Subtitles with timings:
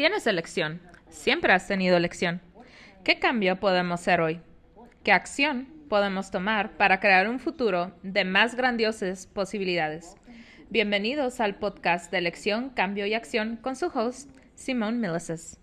[0.00, 0.80] Tienes elección.
[1.10, 2.40] Siempre has tenido elección.
[3.04, 4.40] ¿Qué cambio podemos hacer hoy?
[5.04, 10.16] ¿Qué acción podemos tomar para crear un futuro de más grandiosas posibilidades?
[10.70, 15.60] Bienvenidos al podcast de Elección, Cambio y Acción con su host, Simone Milices.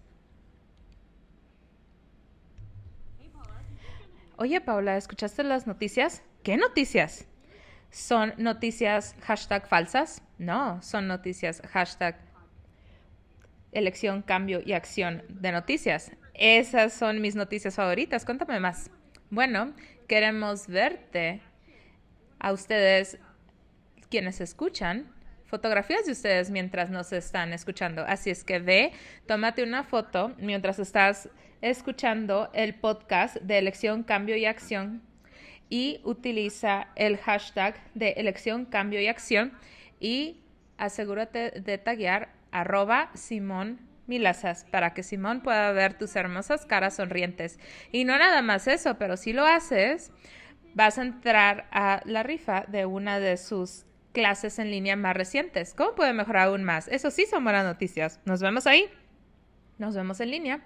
[4.36, 6.22] Oye, Paula, ¿escuchaste las noticias?
[6.44, 7.28] ¿Qué noticias?
[7.90, 10.22] ¿Son noticias hashtag falsas?
[10.38, 12.27] No, son noticias hashtag
[13.72, 16.12] elección, cambio y acción de noticias.
[16.34, 18.26] Esas son mis noticias favoritas.
[18.26, 18.90] Cuéntame más.
[19.30, 19.74] Bueno,
[20.08, 21.42] queremos verte
[22.40, 23.18] a ustedes
[24.10, 25.14] quienes escuchan
[25.48, 28.04] fotografías de ustedes mientras nos están escuchando.
[28.08, 28.92] Así es que ve,
[29.26, 31.30] tómate una foto mientras estás
[31.62, 35.02] escuchando el podcast de elección, cambio y acción
[35.70, 39.54] y utiliza el hashtag de elección, cambio y acción
[40.00, 40.42] y
[40.78, 47.60] asegúrate de taguear arroba Simón Milazas para que Simón pueda ver tus hermosas caras sonrientes.
[47.92, 50.12] Y no nada más eso, pero si lo haces,
[50.74, 55.74] vas a entrar a la rifa de una de sus clases en línea más recientes.
[55.74, 56.88] ¿Cómo puede mejorar aún más?
[56.88, 58.20] Eso sí son buenas noticias.
[58.26, 58.90] Nos vemos ahí.
[59.78, 60.62] Nos vemos en línea.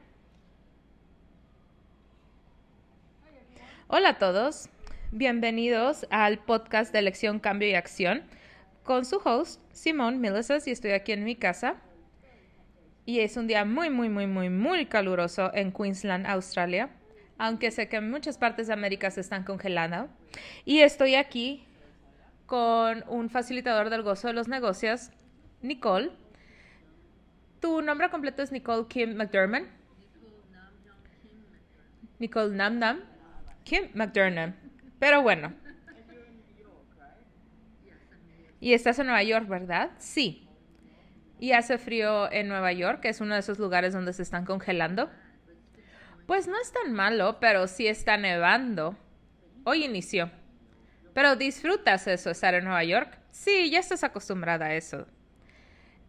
[3.88, 4.70] Hola a todos.
[5.12, 8.24] Bienvenidos al podcast de Elección, Cambio y Acción
[8.92, 11.78] con su host, Simón Milizas, y estoy aquí en mi casa.
[13.06, 16.90] Y es un día muy, muy, muy, muy, muy caluroso en Queensland, Australia,
[17.38, 20.10] aunque sé que en muchas partes de América se están congelando.
[20.66, 21.66] Y estoy aquí
[22.48, 25.12] con un facilitador del gozo de los negocios,
[25.62, 26.12] Nicole.
[27.62, 29.70] Tu nombre completo es Nicole Kim McDermott.
[32.20, 33.00] Nicole Nam Nam.
[33.64, 34.54] Kim McDermott.
[35.00, 35.54] Pero bueno,
[38.62, 39.90] y estás en Nueva York, ¿verdad?
[39.98, 40.48] Sí.
[41.40, 44.46] ¿Y hace frío en Nueva York, que es uno de esos lugares donde se están
[44.46, 45.10] congelando?
[46.28, 48.96] Pues no es tan malo, pero sí está nevando.
[49.64, 50.30] Hoy inició.
[51.14, 53.18] Pero disfrutas eso, estar en Nueva York.
[53.32, 55.08] Sí, ya estás acostumbrada a eso.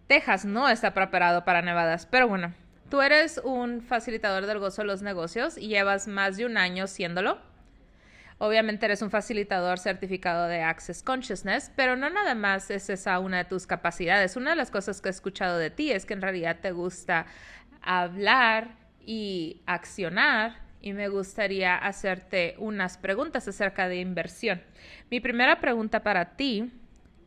[0.07, 2.55] Texas no está preparado para nevadas, pero bueno,
[2.91, 6.87] tú eres un facilitador del gozo de los negocios y llevas más de un año
[6.87, 7.39] siéndolo.
[8.45, 13.39] Obviamente eres un facilitador certificado de Access Consciousness, pero no nada más es esa una
[13.39, 14.35] de tus capacidades.
[14.35, 17.27] Una de las cosas que he escuchado de ti es que en realidad te gusta
[17.83, 18.75] hablar
[19.07, 24.61] y accionar y me gustaría hacerte unas preguntas acerca de inversión.
[25.09, 26.73] Mi primera pregunta para ti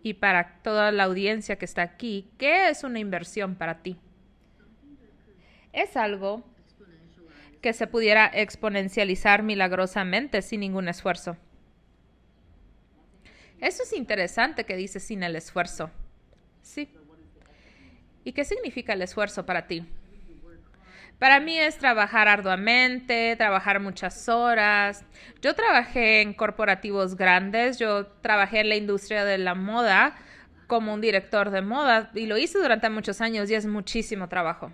[0.03, 3.97] y para toda la audiencia que está aquí, ¿qué es una inversión para ti?
[5.71, 6.43] Es algo
[7.65, 11.35] que se pudiera exponencializar milagrosamente sin ningún esfuerzo.
[13.59, 15.89] Eso es interesante que dice sin el esfuerzo.
[16.61, 16.87] Sí.
[18.23, 19.83] ¿Y qué significa el esfuerzo para ti?
[21.17, 25.03] Para mí es trabajar arduamente, trabajar muchas horas.
[25.41, 30.15] Yo trabajé en corporativos grandes, yo trabajé en la industria de la moda
[30.67, 34.71] como un director de moda y lo hice durante muchos años y es muchísimo trabajo.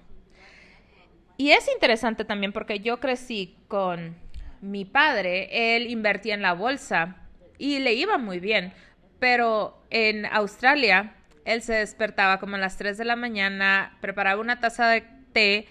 [1.41, 4.15] Y es interesante también porque yo crecí con
[4.61, 7.15] mi padre, él invertía en la bolsa
[7.57, 8.73] y le iba muy bien,
[9.17, 14.59] pero en Australia él se despertaba como a las 3 de la mañana, preparaba una
[14.59, 15.03] taza de
[15.33, 15.65] té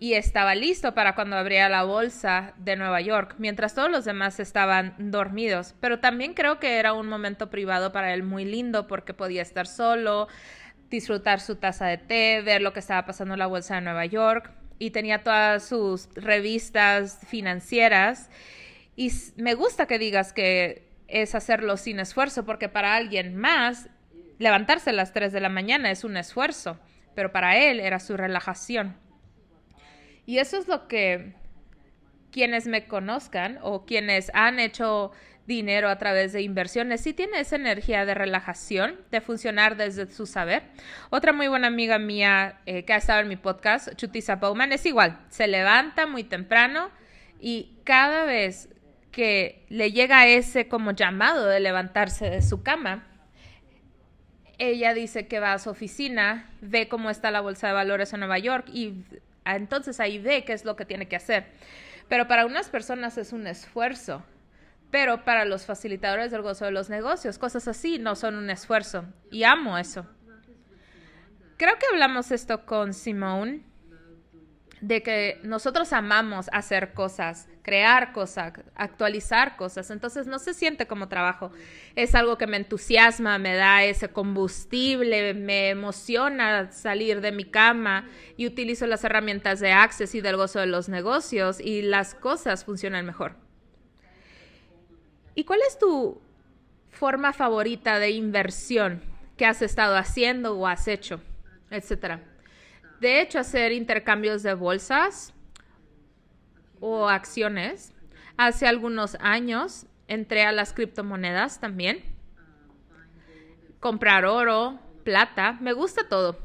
[0.00, 4.40] y estaba listo para cuando abría la bolsa de Nueva York, mientras todos los demás
[4.40, 5.76] estaban dormidos.
[5.78, 9.68] Pero también creo que era un momento privado para él muy lindo porque podía estar
[9.68, 10.26] solo,
[10.90, 14.04] disfrutar su taza de té, ver lo que estaba pasando en la bolsa de Nueva
[14.04, 18.30] York y tenía todas sus revistas financieras.
[18.94, 23.88] Y me gusta que digas que es hacerlo sin esfuerzo, porque para alguien más,
[24.38, 26.78] levantarse a las 3 de la mañana es un esfuerzo,
[27.14, 28.96] pero para él era su relajación.
[30.26, 31.34] Y eso es lo que
[32.32, 35.12] quienes me conozcan o quienes han hecho
[35.46, 40.26] dinero a través de inversiones, sí tiene esa energía de relajación, de funcionar desde su
[40.26, 40.64] saber.
[41.10, 44.84] Otra muy buena amiga mía eh, que ha estado en mi podcast, Chutisa Bowman, es
[44.86, 46.90] igual, se levanta muy temprano
[47.40, 48.68] y cada vez
[49.12, 53.06] que le llega ese como llamado de levantarse de su cama,
[54.58, 58.20] ella dice que va a su oficina, ve cómo está la bolsa de valores en
[58.20, 59.04] Nueva York y
[59.44, 61.46] entonces ahí ve qué es lo que tiene que hacer.
[62.08, 64.24] Pero para unas personas es un esfuerzo
[64.96, 69.04] pero para los facilitadores del gozo de los negocios, cosas así no son un esfuerzo.
[69.30, 70.06] Y amo eso.
[71.58, 73.62] Creo que hablamos esto con Simone,
[74.80, 79.90] de que nosotros amamos hacer cosas crear cosas, actualizar cosas.
[79.90, 81.50] Entonces no se siente como trabajo.
[81.94, 88.08] Es algo que me entusiasma, me da ese combustible, me emociona salir de mi cama
[88.36, 92.64] y utilizo las herramientas de Access y del gozo de los negocios y las cosas
[92.64, 93.45] funcionan mejor.
[95.36, 96.18] ¿Y cuál es tu
[96.88, 99.02] forma favorita de inversión
[99.36, 101.20] que has estado haciendo o has hecho,
[101.70, 102.22] etcétera?
[103.00, 105.34] De hecho, hacer intercambios de bolsas
[106.80, 107.92] o acciones.
[108.38, 112.02] Hace algunos años entré a las criptomonedas también.
[113.78, 116.38] Comprar oro, plata, me gusta todo.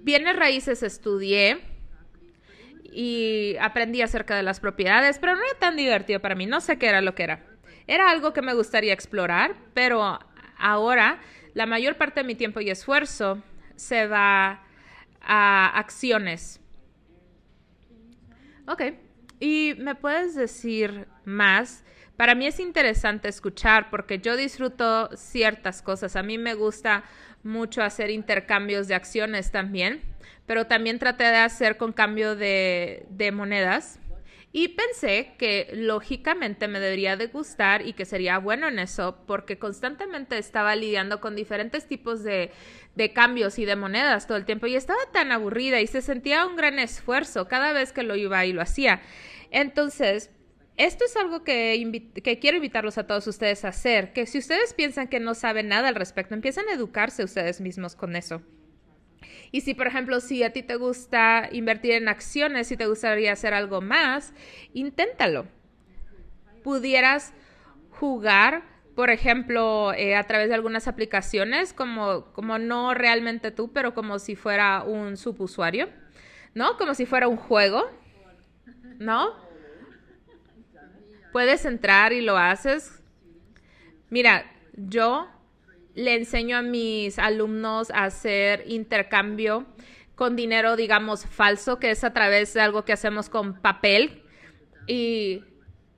[0.00, 1.60] Bienes raíces estudié
[2.82, 6.76] y aprendí acerca de las propiedades, pero no era tan divertido para mí, no sé
[6.76, 7.51] qué era lo que era.
[7.92, 10.18] Era algo que me gustaría explorar, pero
[10.56, 11.20] ahora
[11.52, 13.42] la mayor parte de mi tiempo y esfuerzo
[13.76, 14.62] se va
[15.20, 16.62] a acciones
[18.66, 18.82] Ok.
[19.40, 21.84] ¿Y me puedes decir más?
[22.16, 26.14] Para mí es interesante escuchar porque yo disfruto ciertas cosas.
[26.14, 27.04] A mí me gusta
[27.42, 30.00] mucho hacer intercambios de acciones también,
[30.46, 33.98] pero también traté de hacer con cambio de, de monedas.
[34.54, 39.58] Y pensé que lógicamente me debería de gustar y que sería bueno en eso porque
[39.58, 42.50] constantemente estaba lidiando con diferentes tipos de,
[42.94, 46.44] de cambios y de monedas todo el tiempo y estaba tan aburrida y se sentía
[46.46, 49.00] un gran esfuerzo cada vez que lo iba y lo hacía.
[49.50, 50.30] Entonces,
[50.76, 54.74] esto es algo que, que, quiero invitarlos a todos ustedes a hacer, que si ustedes
[54.74, 58.42] piensan que no saben nada al respecto, empiecen a educarse ustedes mismos con eso.
[59.50, 63.32] Y si, por ejemplo, si a ti te gusta invertir en acciones y te gustaría
[63.32, 64.32] hacer algo más,
[64.72, 65.46] inténtalo.
[66.62, 67.32] Pudieras
[67.90, 68.62] jugar
[68.94, 74.18] por ejemplo, eh, a través de algunas aplicaciones, como, como no realmente tú, pero como
[74.18, 75.88] si fuera un subusuario,
[76.54, 76.76] ¿no?
[76.76, 77.84] Como si fuera un juego,
[78.98, 79.34] ¿no?
[81.32, 83.02] Puedes entrar y lo haces.
[84.10, 85.28] Mira, yo
[85.94, 89.66] le enseño a mis alumnos a hacer intercambio
[90.14, 94.22] con dinero, digamos, falso, que es a través de algo que hacemos con papel.
[94.86, 95.44] Y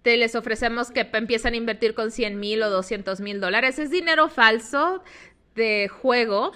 [0.02, 3.78] te les ofrecemos que empiezan a invertir con 100 mil o 200 mil dólares.
[3.78, 5.02] Es dinero falso
[5.54, 6.52] de juego,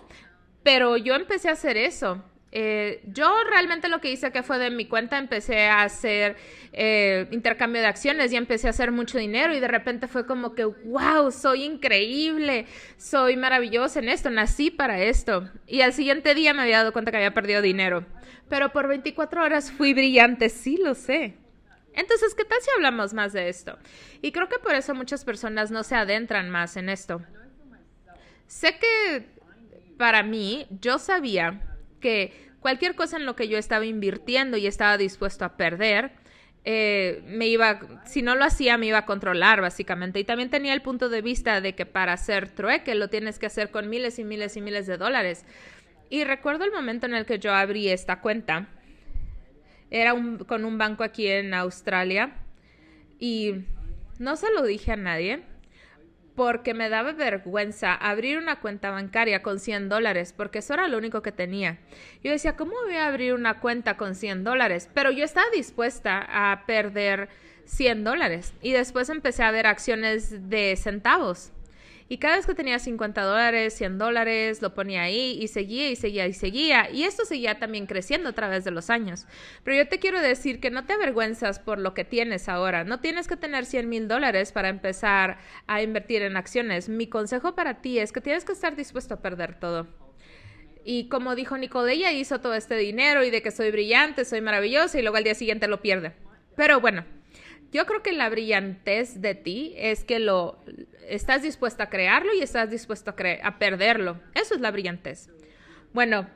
[0.62, 2.22] pero yo empecé a hacer eso.
[2.50, 6.36] Eh, yo realmente lo que hice que fue de mi cuenta empecé a hacer
[6.72, 10.54] eh, intercambio de acciones y empecé a hacer mucho dinero y de repente fue como
[10.54, 12.66] que, wow, soy increíble,
[12.96, 15.48] soy maravillosa en esto, nací para esto.
[15.66, 18.06] Y al siguiente día me había dado cuenta que había perdido dinero.
[18.48, 21.34] Pero por 24 horas fui brillante, sí lo sé.
[21.92, 23.76] Entonces, ¿qué tal si hablamos más de esto?
[24.22, 27.20] Y creo que por eso muchas personas no se adentran más en esto.
[28.46, 29.26] Sé que
[29.98, 31.60] para mí, yo sabía
[32.00, 36.12] que cualquier cosa en lo que yo estaba invirtiendo y estaba dispuesto a perder,
[36.64, 40.20] eh, me iba, si no lo hacía, me iba a controlar básicamente.
[40.20, 43.46] Y también tenía el punto de vista de que para hacer trueque lo tienes que
[43.46, 45.44] hacer con miles y miles y miles de dólares.
[46.10, 48.68] Y recuerdo el momento en el que yo abrí esta cuenta
[49.90, 50.14] era
[50.46, 52.34] con un banco aquí en Australia
[53.18, 53.64] y
[54.18, 55.42] no se lo dije a nadie
[56.38, 60.96] porque me daba vergüenza abrir una cuenta bancaria con 100 dólares, porque eso era lo
[60.96, 61.78] único que tenía.
[62.22, 64.88] Yo decía, ¿cómo voy a abrir una cuenta con 100 dólares?
[64.94, 67.28] Pero yo estaba dispuesta a perder
[67.64, 68.54] 100 dólares.
[68.62, 71.50] Y después empecé a ver acciones de centavos.
[72.10, 75.96] Y cada vez que tenía 50 dólares, 100 dólares, lo ponía ahí y seguía y
[75.96, 76.90] seguía y seguía.
[76.90, 79.26] Y esto seguía también creciendo a través de los años.
[79.62, 82.84] Pero yo te quiero decir que no te avergüenzas por lo que tienes ahora.
[82.84, 86.88] No tienes que tener 100 mil dólares para empezar a invertir en acciones.
[86.88, 89.86] Mi consejo para ti es que tienes que estar dispuesto a perder todo.
[90.84, 94.40] Y como dijo Nicole, ella hizo todo este dinero y de que soy brillante, soy
[94.40, 96.14] maravillosa y luego al día siguiente lo pierde.
[96.56, 97.04] Pero bueno,
[97.72, 100.58] yo creo que la brillantez de ti es que lo
[101.06, 104.20] estás dispuesta a crearlo y estás dispuesto a, a perderlo.
[104.34, 105.28] Eso es la brillantez.
[105.92, 106.26] Bueno,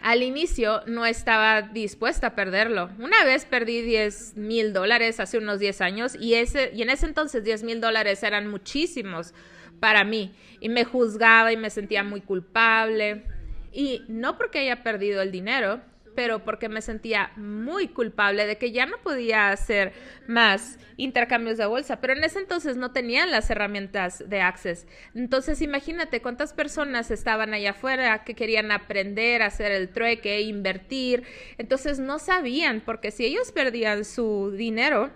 [0.00, 2.90] al inicio no estaba dispuesta a perderlo.
[2.98, 7.06] Una vez perdí 10 mil dólares hace unos 10 años y, ese, y en ese
[7.06, 9.34] entonces 10 mil dólares eran muchísimos
[9.80, 13.24] para mí y me juzgaba y me sentía muy culpable.
[13.72, 15.80] Y no porque haya perdido el dinero,
[16.16, 19.92] pero porque me sentía muy culpable de que ya no podía hacer
[20.26, 24.86] más intercambios de bolsa, pero en ese entonces no tenían las herramientas de Access.
[25.14, 31.22] Entonces imagínate cuántas personas estaban allá afuera que querían aprender a hacer el trueque, invertir,
[31.58, 35.12] entonces no sabían, porque si ellos perdían su dinero,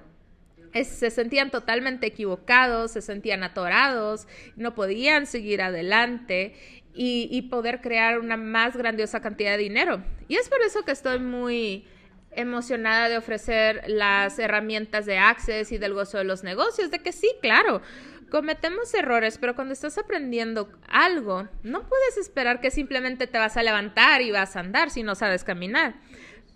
[0.72, 6.54] se sentían totalmente equivocados, se sentían atorados, no podían seguir adelante
[6.94, 10.02] y, poder crear una más grandiosa cantidad de dinero.
[10.28, 11.84] Y es por eso que estoy muy
[12.32, 17.12] emocionada de ofrecer las herramientas de Access y del gozo de los negocios, de que
[17.12, 17.82] sí, claro,
[18.30, 23.62] cometemos errores, pero cuando estás aprendiendo algo, no puedes esperar que simplemente te vas a
[23.62, 25.94] levantar y vas a andar si no sabes caminar.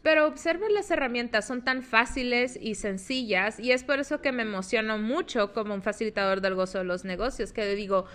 [0.02, 4.42] Pero observa las herramientas, son tan fáciles y sencillas y es por eso que me
[4.42, 8.06] emociono mucho como un facilitador del gozo de los negocios, que digo,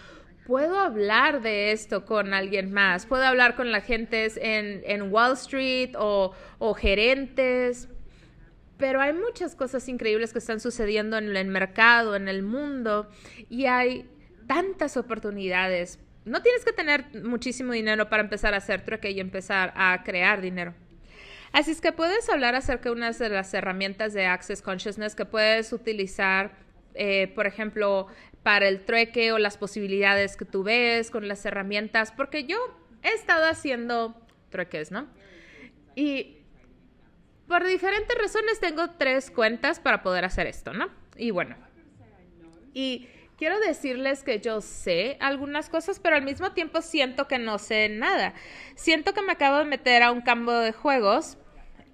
[0.49, 5.33] puedo hablar de esto con alguien más, puedo hablar con la gente en, en Wall
[5.33, 7.87] Street o, o gerentes,
[8.75, 13.11] pero hay muchas cosas increíbles que están sucediendo en el mercado, en el mundo,
[13.47, 14.09] y hay
[14.47, 15.99] tantas oportunidades.
[16.25, 20.41] No tienes que tener muchísimo dinero para empezar a hacer trueque y empezar a crear
[20.41, 20.73] dinero.
[21.51, 25.25] Así es que puedes hablar acerca de unas de las herramientas de Access Consciousness que
[25.25, 26.53] puedes utilizar,
[26.95, 28.07] eh, por ejemplo,
[28.57, 32.57] el trueque o las posibilidades que tú ves con las herramientas, porque yo
[33.03, 34.15] he estado haciendo
[34.49, 35.07] trueques, ¿no?
[35.95, 36.37] Y
[37.47, 40.89] por diferentes razones tengo tres cuentas para poder hacer esto, ¿no?
[41.17, 41.55] Y bueno,
[42.73, 47.57] y quiero decirles que yo sé algunas cosas, pero al mismo tiempo siento que no
[47.57, 48.33] sé nada.
[48.75, 51.37] Siento que me acabo de meter a un campo de juegos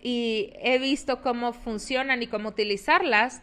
[0.02, 3.42] y he visto cómo funcionan y cómo utilizarlas,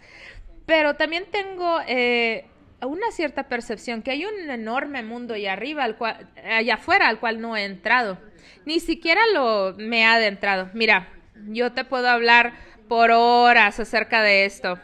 [0.66, 2.47] pero también tengo eh,
[2.87, 7.21] una cierta percepción que hay un enorme mundo allá arriba, al cual, allá afuera, al
[7.21, 8.19] cual no he entrado.
[8.65, 10.71] Ni siquiera lo me he adentrado.
[10.75, 11.09] Mira,
[11.49, 12.55] yo te puedo hablar
[12.89, 14.79] por horas acerca de esto.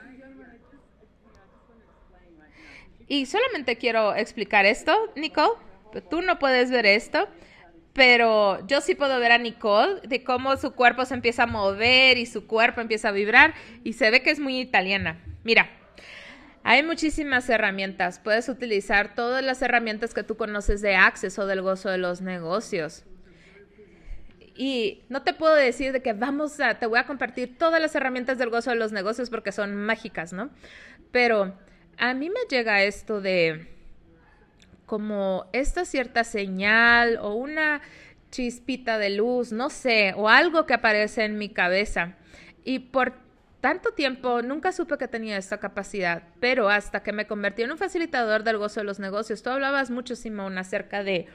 [3.08, 5.54] Y solamente quiero explicar esto, Nicole.
[6.10, 7.26] Tú no puedes ver esto,
[7.94, 12.18] pero yo sí puedo ver a Nicole de cómo su cuerpo se empieza a mover
[12.18, 15.18] y su cuerpo empieza a vibrar y se ve que es muy italiana.
[15.42, 15.70] Mira,
[16.64, 18.18] hay muchísimas herramientas.
[18.18, 23.04] Puedes utilizar todas las herramientas que tú conoces de acceso del gozo de los negocios.
[24.54, 27.94] Y no te puedo decir de que vamos a, te voy a compartir todas las
[27.94, 30.50] herramientas del gozo de los negocios porque son mágicas, ¿no?
[31.12, 31.54] Pero
[31.96, 33.68] a mí me llega esto de
[34.84, 37.82] como esta cierta señal o una
[38.30, 42.16] chispita de luz, no sé, o algo que aparece en mi cabeza.
[42.64, 43.27] Y por
[43.60, 47.78] tanto tiempo nunca supe que tenía esta capacidad, pero hasta que me convertí en un
[47.78, 51.26] facilitador del gozo de los negocios, tú hablabas mucho, Simón, acerca de,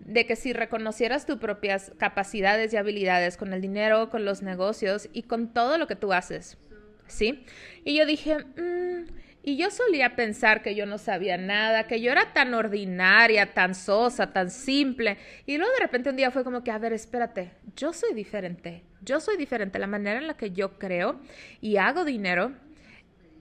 [0.00, 5.08] de que si reconocieras tus propias capacidades y habilidades con el dinero, con los negocios
[5.12, 6.58] y con todo lo que tú haces,
[7.06, 7.44] ¿sí?
[7.84, 9.04] Y yo dije, mmm,
[9.48, 13.76] y yo solía pensar que yo no sabía nada, que yo era tan ordinaria, tan
[13.76, 15.18] sosa, tan simple.
[15.46, 18.82] Y luego de repente un día fue como que, a ver, espérate, yo soy diferente.
[19.06, 19.78] Yo soy diferente.
[19.78, 21.18] La manera en la que yo creo
[21.62, 22.52] y hago dinero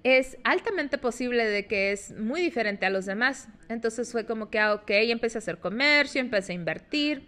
[0.04, 3.50] es altamente posible de que es muy diferente a los demás.
[3.68, 7.26] Entonces fue como que, ah, ok, empecé a hacer comercio, empecé a invertir.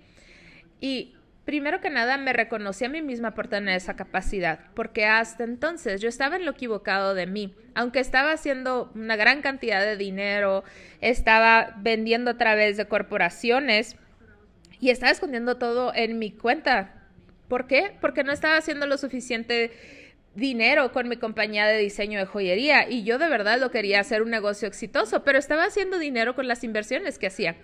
[0.79, 5.43] Y primero que nada me reconocí a mí misma por tener esa capacidad, porque hasta
[5.43, 9.97] entonces yo estaba en lo equivocado de mí, aunque estaba haciendo una gran cantidad de
[9.97, 10.63] dinero,
[11.01, 13.95] estaba vendiendo a través de corporaciones
[14.79, 16.96] y estaba escondiendo todo en mi cuenta.
[17.47, 17.95] ¿Por qué?
[18.01, 19.71] Porque no estaba haciendo lo suficiente
[20.35, 24.21] dinero con mi compañía de diseño de joyería y yo de verdad lo quería hacer
[24.21, 27.55] un negocio exitoso, pero estaba haciendo dinero con las inversiones que hacía.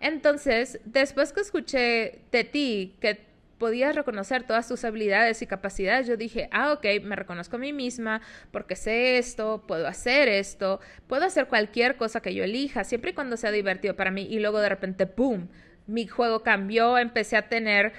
[0.00, 3.24] Entonces, después que escuché de ti que
[3.58, 7.72] podías reconocer todas tus habilidades y capacidades, yo dije, ah, ok, me reconozco a mí
[7.72, 13.12] misma porque sé esto, puedo hacer esto, puedo hacer cualquier cosa que yo elija, siempre
[13.12, 14.26] y cuando sea divertido para mí.
[14.28, 15.48] Y luego de repente, ¡boom!
[15.86, 17.92] Mi juego cambió, empecé a tener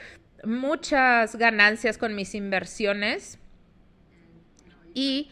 [0.44, 3.39] muchas ganancias con mis inversiones.
[4.94, 5.32] Y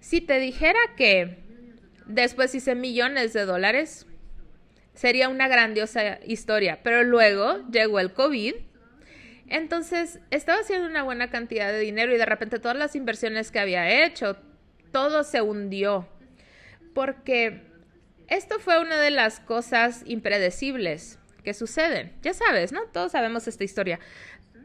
[0.00, 1.38] si te dijera que
[2.06, 4.06] después hice millones de dólares,
[4.94, 6.80] sería una grandiosa historia.
[6.82, 8.54] Pero luego llegó el COVID.
[9.46, 13.60] Entonces estaba haciendo una buena cantidad de dinero y de repente todas las inversiones que
[13.60, 14.36] había hecho,
[14.92, 16.08] todo se hundió.
[16.94, 17.62] Porque
[18.26, 22.12] esto fue una de las cosas impredecibles que suceden.
[22.22, 22.82] Ya sabes, ¿no?
[22.92, 23.98] Todos sabemos esta historia.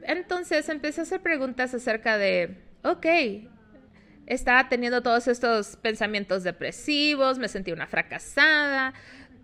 [0.04, 3.06] Entonces empecé a hacer preguntas acerca de, ok,
[4.26, 8.94] estaba teniendo todos estos pensamientos depresivos, me sentí una fracasada,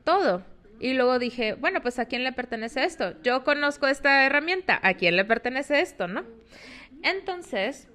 [0.03, 0.43] todo.
[0.79, 3.21] Y luego dije, bueno, pues ¿a quién le pertenece esto?
[3.21, 6.23] Yo conozco esta herramienta, ¿a quién le pertenece esto, no?
[7.03, 7.89] Entonces,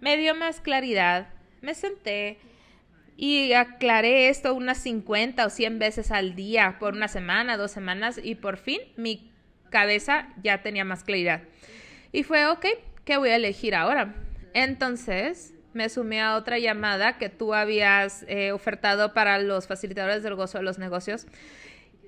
[0.00, 1.28] me dio más claridad,
[1.60, 2.38] me senté
[3.16, 8.20] y aclaré esto unas 50 o 100 veces al día por una semana, dos semanas
[8.22, 9.30] y por fin mi
[9.70, 11.42] cabeza ya tenía más claridad.
[12.12, 12.66] Y fue, ok,
[13.04, 14.14] ¿qué voy a elegir ahora?
[14.54, 20.34] Entonces, me sumé a otra llamada que tú habías eh, ofertado para los facilitadores del
[20.34, 21.26] gozo de los negocios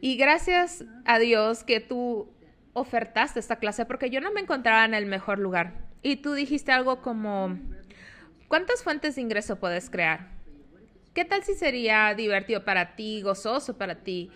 [0.00, 2.30] y gracias a Dios que tú
[2.74, 5.72] ofertaste esta clase porque yo no me encontraba en el mejor lugar.
[6.02, 7.56] Y tú dijiste algo como,
[8.48, 10.28] ¿Cuántas fuentes de ingreso puedes crear?
[11.14, 14.32] ¿Qué tal si sería divertido para ti, gozoso para ti?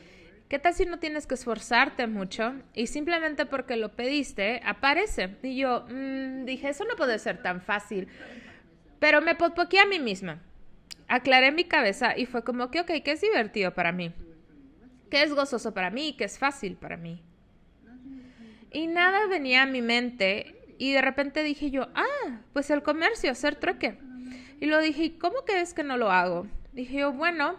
[0.48, 5.36] ¿Qué tal si no tienes que esforzarte mucho y simplemente porque lo pediste aparece?
[5.42, 8.06] Y yo mm, dije, eso no puede ser tan fácil.
[9.00, 10.40] Pero me potpoqué a mí misma.
[11.08, 14.12] Aclaré mi cabeza y fue como que, ok, ¿qué es divertido para mí?
[15.10, 16.14] ¿Qué es gozoso para mí?
[16.16, 17.20] ¿Qué es fácil para mí?
[18.70, 23.32] Y nada venía a mi mente y de repente dije yo, ah, pues el comercio,
[23.32, 23.98] hacer trueque.
[24.60, 26.46] Y lo dije, ¿cómo que es que no lo hago?
[26.78, 27.56] Dije yo, bueno,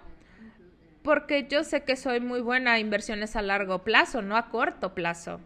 [1.04, 4.96] porque yo sé que soy muy buena a inversiones a largo plazo, no a corto
[4.96, 5.42] plazo.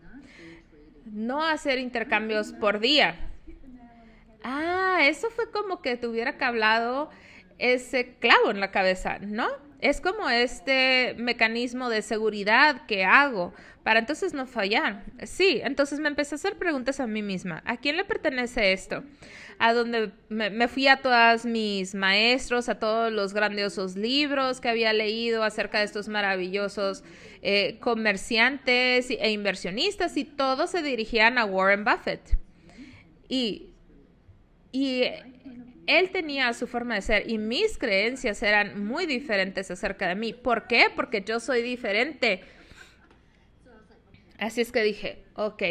[1.06, 3.32] No hacer intercambios por día.
[4.44, 7.10] Ah, eso fue como que tuviera que hablado
[7.58, 9.48] ese clavo en la cabeza, ¿no?
[9.80, 15.03] Es como este mecanismo de seguridad que hago para entonces no fallar.
[15.24, 17.63] Sí, entonces me empecé a hacer preguntas a mí misma.
[17.65, 19.03] ¿A quién le pertenece esto?
[19.65, 24.91] A donde me, fui a todos mis maestros, a todos los grandiosos libros que había
[24.91, 27.01] leído acerca de estos maravillosos
[27.41, 32.38] eh, comerciantes e inversionistas y todos se dirigían a Warren Buffett.
[33.29, 33.70] Y,
[34.74, 35.03] y
[35.88, 40.34] él tenía su forma de ser y mis creencias eran muy diferentes acerca de mí.
[40.34, 40.88] ¿Por qué?
[40.93, 42.41] Porque yo soy diferente.
[44.39, 45.63] Así es que dije, ok,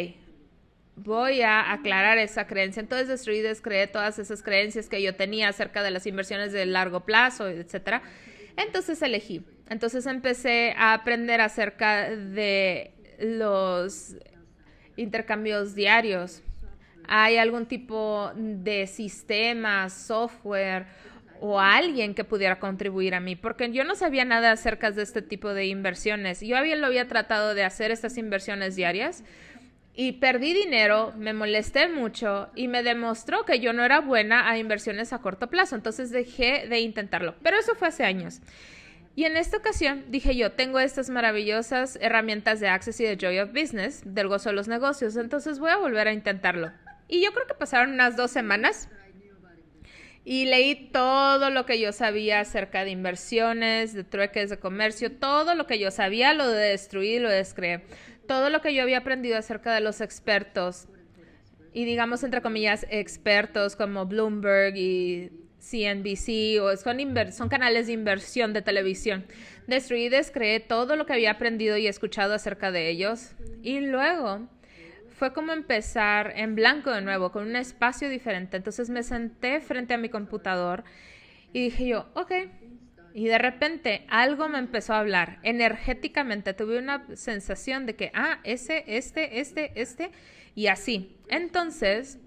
[0.95, 2.81] voy a aclarar esa creencia.
[2.81, 7.01] Entonces destruí, descreé todas esas creencias que yo tenía acerca de las inversiones de largo
[7.01, 8.01] plazo, etcétera.
[8.57, 9.45] Entonces elegí.
[9.69, 14.15] Entonces empecé a aprender acerca de los
[14.95, 16.43] intercambios diarios
[17.07, 20.85] hay algún tipo de sistema, software
[21.39, 25.21] o alguien que pudiera contribuir a mí, porque yo no sabía nada acerca de este
[25.21, 26.39] tipo de inversiones.
[26.39, 29.23] Yo había, lo había tratado de hacer estas inversiones diarias
[29.95, 34.57] y perdí dinero, me molesté mucho y me demostró que yo no era buena a
[34.57, 37.35] inversiones a corto plazo, entonces dejé de intentarlo.
[37.43, 38.41] Pero eso fue hace años.
[39.15, 43.39] Y en esta ocasión dije yo, tengo estas maravillosas herramientas de Access y de Joy
[43.39, 46.71] of Business, del gozo de los negocios, entonces voy a volver a intentarlo.
[47.07, 48.89] Y yo creo que pasaron unas dos semanas
[50.25, 55.53] y leí todo lo que yo sabía acerca de inversiones, de trueques de comercio, todo
[55.53, 57.83] lo que yo sabía, lo de destruir, lo descreé,
[58.27, 60.87] todo lo que yo había aprendido acerca de los expertos
[61.73, 68.61] y digamos entre comillas expertos como Bloomberg y CNBC o son, canales de inversión de
[68.61, 69.25] televisión.
[69.67, 73.31] Destruí y descreé todo lo que había aprendido y escuchado acerca de ellos
[73.61, 74.47] y luego
[75.09, 78.57] fue como empezar en blanco de nuevo, con un espacio diferente.
[78.57, 80.83] Entonces me senté frente a mi computador
[81.53, 82.31] y dije yo, ok.
[83.13, 86.53] Y de repente algo me empezó a hablar energéticamente.
[86.53, 90.11] Tuve una sensación de que, ah, ese, este, este, este,
[90.55, 91.15] y así.
[91.29, 92.17] Entonces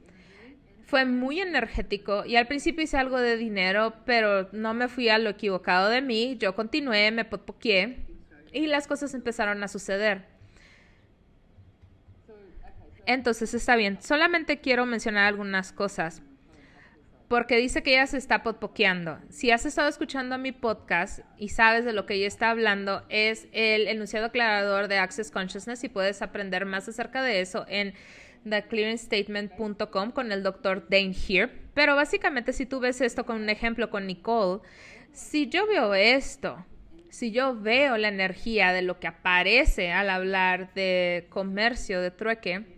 [0.87, 5.19] fue muy energético y al principio hice algo de dinero, pero no me fui a
[5.19, 6.37] lo equivocado de mí.
[6.39, 8.07] Yo continué, me potpoqué
[8.53, 10.25] y las cosas empezaron a suceder.
[13.07, 13.99] Entonces está bien.
[14.01, 16.23] Solamente quiero mencionar algunas cosas.
[17.29, 19.19] Porque dice que ella se está podpoqueando.
[19.31, 23.49] Si has estado escuchando mi podcast y sabes de lo que ella está hablando, es
[23.53, 27.95] el enunciado aclarador de Access Consciousness y puedes aprender más acerca de eso en
[28.49, 31.51] theclearingstatement.com con el doctor Dane Here.
[31.75, 34.63] Pero básicamente, si tú ves esto con un ejemplo con Nicole,
[35.13, 36.65] si yo veo esto,
[37.11, 42.76] si yo veo la energía de lo que aparece al hablar de comercio, de trueque,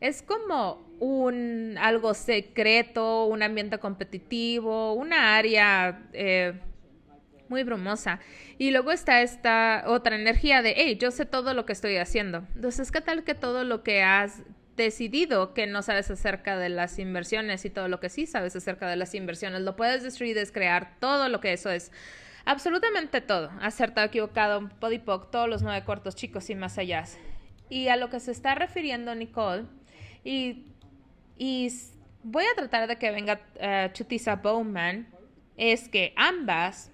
[0.00, 6.54] es como un algo secreto, un ambiente competitivo, una área eh,
[7.48, 8.20] muy brumosa.
[8.58, 12.46] Y luego está esta otra energía de, hey, yo sé todo lo que estoy haciendo.
[12.54, 14.42] Entonces, ¿qué tal que todo lo que has
[14.76, 18.88] decidido que no sabes acerca de las inversiones y todo lo que sí sabes acerca
[18.88, 21.92] de las inversiones, lo puedes destruir, descrear todo lo que eso es?
[22.46, 27.04] Absolutamente todo, acertado, equivocado, podipoc, todos los nueve cortos chicos y más allá.
[27.68, 29.66] Y a lo que se está refiriendo Nicole
[30.24, 30.66] y,
[32.22, 35.08] voy a tratar de que venga uh, Chutisa Bowman.
[35.56, 36.90] Es que ambas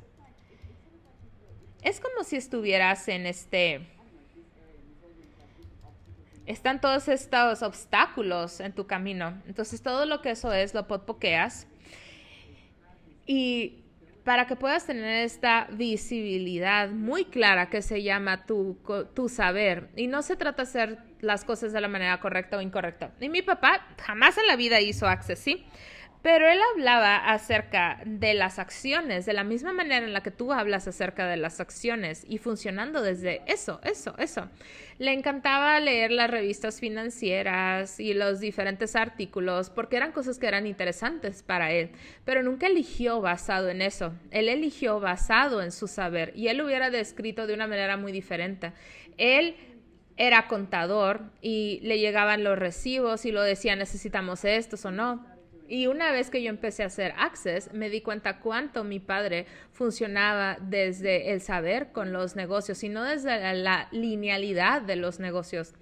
[1.82, 3.86] es como si estuvieras en este
[6.46, 9.40] están todos estos obstáculos en tu camino.
[9.46, 11.66] Entonces todo lo que eso es lo potpoqueas
[13.26, 13.84] y
[14.26, 18.76] para que puedas tener esta visibilidad muy clara que se llama tu,
[19.14, 19.88] tu saber.
[19.94, 23.12] Y no se trata de hacer las cosas de la manera correcta o incorrecta.
[23.20, 25.64] Y mi papá jamás en la vida hizo Access, ¿sí?
[26.26, 30.52] Pero él hablaba acerca de las acciones, de la misma manera en la que tú
[30.52, 34.48] hablas acerca de las acciones y funcionando desde eso, eso, eso.
[34.98, 40.66] Le encantaba leer las revistas financieras y los diferentes artículos porque eran cosas que eran
[40.66, 41.92] interesantes para él,
[42.24, 44.12] pero nunca eligió basado en eso.
[44.32, 48.10] Él eligió basado en su saber y él lo hubiera descrito de una manera muy
[48.10, 48.72] diferente.
[49.16, 49.54] Él
[50.16, 55.35] era contador y le llegaban los recibos y lo decía necesitamos estos o no
[55.68, 59.46] y una vez que yo empecé a hacer Access, me di cuenta cuánto mi padre
[59.72, 65.74] funcionaba desde el saber con los negocios y no desde la linealidad de los negocios.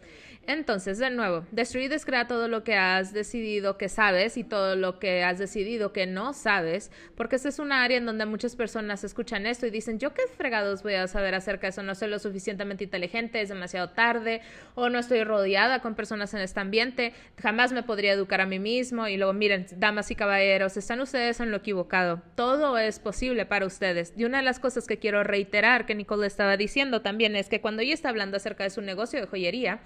[0.46, 4.98] Entonces, de nuevo, destruir descrea todo lo que has decidido que sabes y todo lo
[4.98, 9.04] que has decidido que no sabes, porque esa es una área en donde muchas personas
[9.04, 12.08] escuchan esto y dicen, yo qué fregados voy a saber acerca de eso, no soy
[12.08, 14.42] lo suficientemente inteligente, es demasiado tarde,
[14.74, 18.58] o no estoy rodeada con personas en este ambiente, jamás me podría educar a mí
[18.58, 19.08] mismo.
[19.08, 23.66] Y luego, miren, damas y caballeros, están ustedes en lo equivocado, todo es posible para
[23.66, 24.12] ustedes.
[24.16, 27.60] Y una de las cosas que quiero reiterar que Nicole estaba diciendo también es que
[27.60, 29.80] cuando ella está hablando acerca de su negocio de joyería,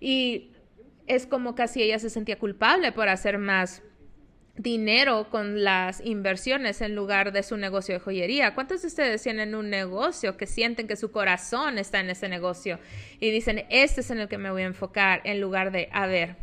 [0.00, 0.52] y
[1.06, 3.82] es como casi ella se sentía culpable por hacer más
[4.58, 8.54] dinero con las inversiones en lugar de su negocio de joyería.
[8.54, 12.78] ¿Cuántos de ustedes tienen un negocio que sienten que su corazón está en ese negocio
[13.20, 16.06] y dicen, este es en el que me voy a enfocar en lugar de, a
[16.06, 16.36] ver,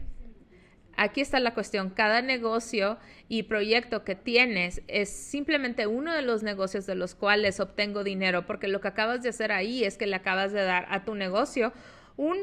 [0.96, 6.41] aquí está la cuestión, cada negocio y proyecto que tienes es simplemente uno de los
[6.41, 10.08] negocios de los cuales obtengo dinero, porque lo que acabas de hacer ahí es que
[10.08, 11.74] le acabas de dar a tu negocio
[12.15, 12.38] un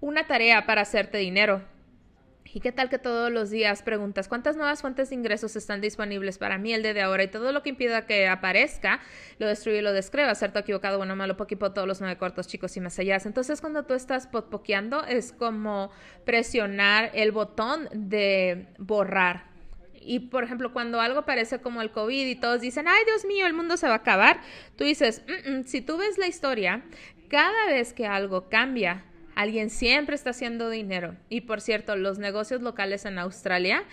[0.00, 1.62] una tarea para hacerte dinero.
[2.56, 6.38] ¿Y qué tal que todos los días preguntas cuántas nuevas fuentes de ingresos están disponibles
[6.38, 9.00] para mí el día de ahora y todo lo que impida que aparezca,
[9.38, 12.74] lo destruye y lo descreva, cierto, equivocado, bueno, malo, poquito, todos los nueve cortos, chicos
[12.78, 13.18] y más allá.
[13.22, 15.90] Entonces, cuando tú estás potpoqueando, es como
[16.24, 19.44] presionar el botón de borrar.
[20.00, 23.46] Y por ejemplo, cuando algo parece como el COVID y todos dicen, ay Dios mío,
[23.46, 24.40] el mundo se va a acabar,
[24.76, 26.84] tú dices, mm, mm", si tú ves la historia,
[27.28, 29.04] cada vez que algo cambia,
[29.36, 31.14] Alguien siempre está haciendo dinero.
[31.28, 33.84] Y por cierto, los negocios locales en Australia,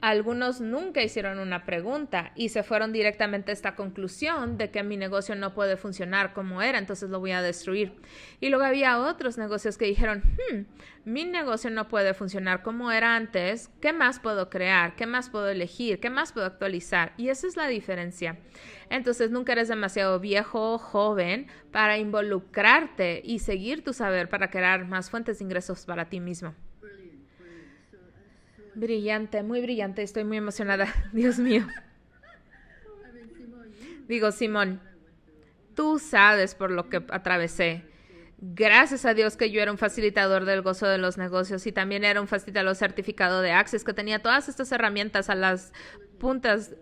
[0.00, 4.96] algunos nunca hicieron una pregunta y se fueron directamente a esta conclusión de que mi
[4.96, 7.94] negocio no puede funcionar como era, entonces lo voy a destruir.
[8.40, 10.60] Y luego había otros negocios que dijeron, hmm,
[11.04, 14.96] mi negocio no puede funcionar como era antes, ¿qué más puedo crear?
[14.96, 15.98] ¿Qué más puedo elegir?
[15.98, 17.14] ¿Qué más puedo actualizar?
[17.16, 18.38] Y esa es la diferencia.
[18.90, 24.84] Entonces nunca eres demasiado viejo o joven para involucrarte y seguir tu saber para crear
[24.86, 26.54] más fuentes de ingresos para ti mismo.
[28.76, 31.66] Brillante, muy brillante, estoy muy emocionada, Dios mío.
[34.06, 34.82] Digo, Simón,
[35.74, 37.84] tú sabes por lo que atravesé.
[38.36, 42.04] Gracias a Dios que yo era un facilitador del gozo de los negocios y también
[42.04, 45.72] era un facilitador certificado de Access que tenía todas estas herramientas a las
[46.18, 46.74] puntas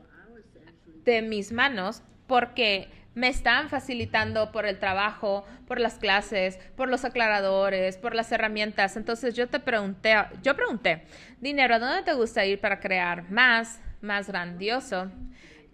[1.04, 7.04] de mis manos porque me están facilitando por el trabajo, por las clases, por los
[7.04, 8.96] aclaradores, por las herramientas.
[8.96, 11.04] Entonces yo te pregunté, yo pregunté,
[11.40, 15.10] dinero, ¿a dónde te gusta ir para crear más, más grandioso?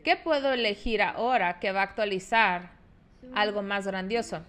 [0.04, 2.70] ¿Qué puedo elegir ahora que va a actualizar
[3.34, 4.44] algo más grandioso?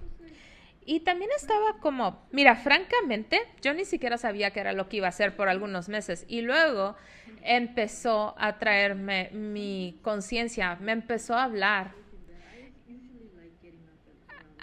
[0.83, 5.05] Y también estaba como, mira, francamente, yo ni siquiera sabía qué era lo que iba
[5.05, 6.25] a hacer por algunos meses.
[6.27, 6.95] Y luego
[7.43, 12.00] empezó a traerme mi conciencia, me empezó a hablar.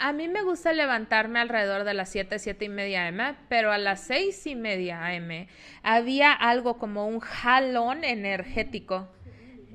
[0.00, 3.78] A mí me gusta levantarme alrededor de las 7, 7 y media AM, pero a
[3.78, 5.48] las 6 y media AM
[5.82, 9.08] había algo como un jalón energético.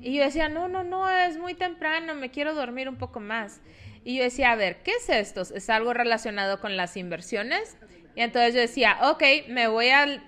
[0.00, 3.60] Y yo decía, no, no, no, es muy temprano, me quiero dormir un poco más.
[4.02, 5.42] Y yo decía, a ver, ¿qué es esto?
[5.42, 7.76] ¿Es algo relacionado con las inversiones?
[8.16, 10.22] Y entonces yo decía, ok, me voy a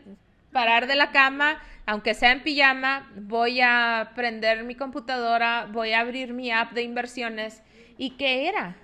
[0.53, 6.01] parar de la cama, aunque sea en pijama, voy a prender mi computadora, voy a
[6.01, 7.63] abrir mi app de inversiones.
[7.97, 8.77] ¿Y qué era?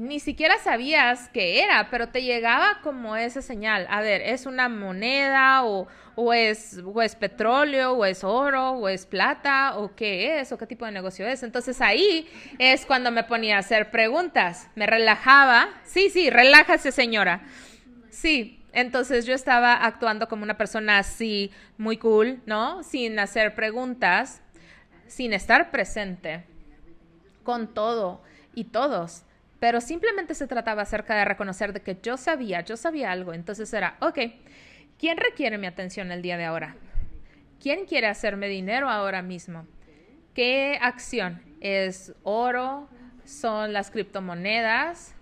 [0.00, 3.86] Ni siquiera sabías qué era, pero te llegaba como esa señal.
[3.88, 8.88] A ver, ¿es una moneda o, o, es, o es petróleo o es oro o
[8.88, 11.42] es plata o qué es o qué tipo de negocio es?
[11.42, 12.28] Entonces ahí
[12.58, 14.68] es cuando me ponía a hacer preguntas.
[14.74, 15.70] Me relajaba.
[15.84, 17.42] Sí, sí, relájase señora.
[18.10, 22.82] Sí, entonces yo estaba actuando como una persona así, muy cool, ¿no?
[22.82, 24.42] Sin hacer preguntas,
[25.06, 26.44] sin estar presente
[27.42, 28.22] con todo
[28.54, 29.25] y todos.
[29.66, 33.34] Pero simplemente se trataba acerca de reconocer de que yo sabía, yo sabía algo.
[33.34, 34.16] Entonces era, ok,
[34.96, 36.76] ¿quién requiere mi atención el día de ahora?
[37.60, 39.66] ¿Quién quiere hacerme dinero ahora mismo?
[40.34, 41.42] ¿Qué acción?
[41.60, 42.88] ¿Es oro?
[43.24, 45.16] ¿Son las criptomonedas?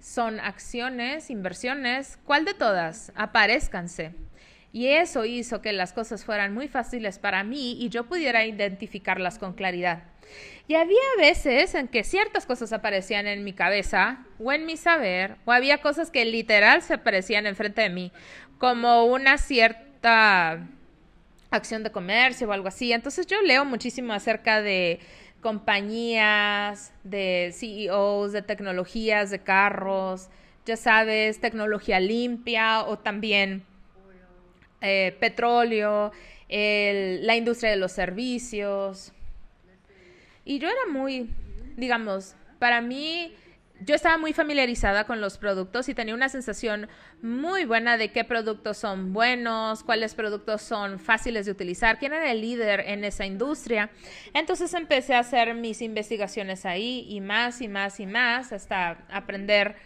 [0.00, 3.10] son acciones, inversiones, ¿cuál de todas?
[3.14, 4.12] Aparezcanse.
[4.70, 9.38] Y eso hizo que las cosas fueran muy fáciles para mí y yo pudiera identificarlas
[9.38, 10.02] con claridad.
[10.66, 15.36] Y había veces en que ciertas cosas aparecían en mi cabeza o en mi saber,
[15.44, 18.12] o había cosas que literal se aparecían enfrente de mí,
[18.58, 20.66] como una cierta
[21.50, 22.92] acción de comercio o algo así.
[22.92, 25.00] Entonces yo leo muchísimo acerca de
[25.40, 30.28] compañías, de CEOs, de tecnologías, de carros,
[30.64, 33.64] ya sabes, tecnología limpia o también
[34.80, 36.12] eh, petróleo,
[36.48, 39.13] la industria de los servicios.
[40.44, 41.30] Y yo era muy,
[41.76, 43.34] digamos, para mí,
[43.80, 46.88] yo estaba muy familiarizada con los productos y tenía una sensación
[47.22, 52.30] muy buena de qué productos son buenos, cuáles productos son fáciles de utilizar, quién era
[52.30, 53.90] el líder en esa industria.
[54.32, 59.76] Entonces empecé a hacer mis investigaciones ahí y más y más y más hasta aprender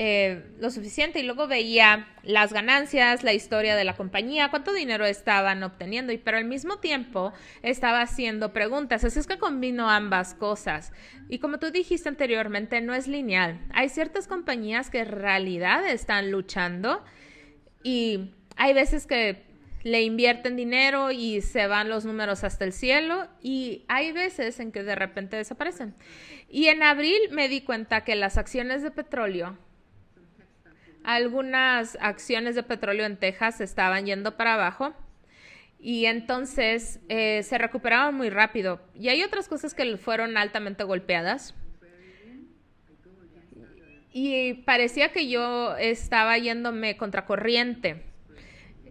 [0.00, 5.04] eh, lo suficiente y luego veía las ganancias, la historia de la compañía, cuánto dinero
[5.04, 7.32] estaban obteniendo y pero al mismo tiempo
[7.62, 9.02] estaba haciendo preguntas.
[9.02, 10.92] Así es que combino ambas cosas.
[11.28, 13.58] Y como tú dijiste anteriormente, no es lineal.
[13.74, 17.04] Hay ciertas compañías que en realidad están luchando
[17.82, 19.42] y hay veces que
[19.82, 24.70] le invierten dinero y se van los números hasta el cielo y hay veces en
[24.70, 25.96] que de repente desaparecen.
[26.48, 29.58] Y en abril me di cuenta que las acciones de petróleo
[31.08, 34.92] algunas acciones de petróleo en Texas estaban yendo para abajo
[35.80, 38.78] y entonces eh, se recuperaban muy rápido.
[38.94, 41.54] Y hay otras cosas que fueron altamente golpeadas.
[44.12, 48.02] Y parecía que yo estaba yéndome contracorriente,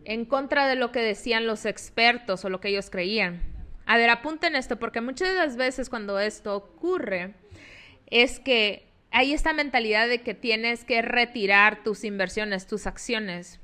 [0.04, 3.44] en contra de lo que decían los expertos o lo que ellos creían.
[3.86, 7.36] A ver, apunten esto, porque muchas de las veces cuando esto ocurre,
[8.08, 13.60] es que hay esta mentalidad de que tienes que retirar tus inversiones, tus acciones.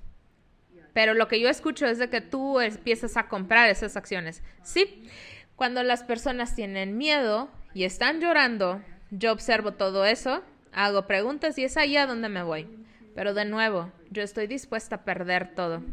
[0.94, 4.44] Pero lo que yo escucho es de que tú empiezas a comprar esas acciones.
[4.62, 5.04] Sí,
[5.56, 11.64] cuando las personas tienen miedo y están llorando, yo observo todo eso, hago preguntas y
[11.64, 12.68] es ahí a donde me voy.
[13.16, 15.84] Pero de nuevo, yo estoy dispuesta a perder todo.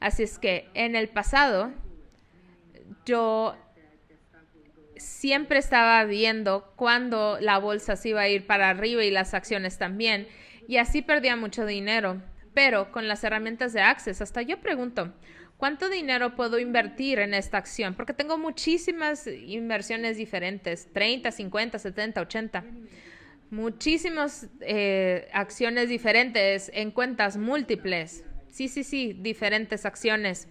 [0.00, 1.72] Así es que en el pasado,
[3.04, 3.56] yo
[5.02, 9.78] siempre estaba viendo cuándo la bolsa se iba a ir para arriba y las acciones
[9.78, 10.28] también,
[10.68, 12.22] y así perdía mucho dinero.
[12.54, 15.12] Pero con las herramientas de Access, hasta yo pregunto,
[15.56, 17.94] ¿cuánto dinero puedo invertir en esta acción?
[17.94, 22.64] Porque tengo muchísimas inversiones diferentes, 30, 50, 70, 80.
[23.50, 28.24] Muchísimas eh, acciones diferentes en cuentas múltiples.
[28.50, 30.48] Sí, sí, sí, diferentes acciones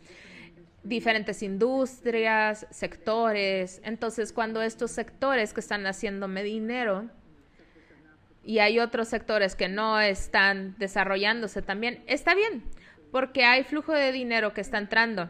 [0.83, 3.81] diferentes industrias, sectores.
[3.83, 7.09] Entonces, cuando estos sectores que están haciéndome dinero
[8.43, 12.63] y hay otros sectores que no están desarrollándose también, está bien,
[13.11, 15.29] porque hay flujo de dinero que está entrando.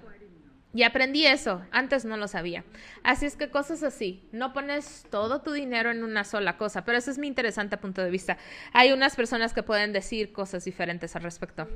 [0.73, 2.63] Y aprendí eso, antes no lo sabía.
[3.03, 6.97] Así es que cosas así, no pones todo tu dinero en una sola cosa, pero
[6.97, 8.37] ese es mi interesante punto de vista.
[8.71, 11.67] Hay unas personas que pueden decir cosas diferentes al respecto.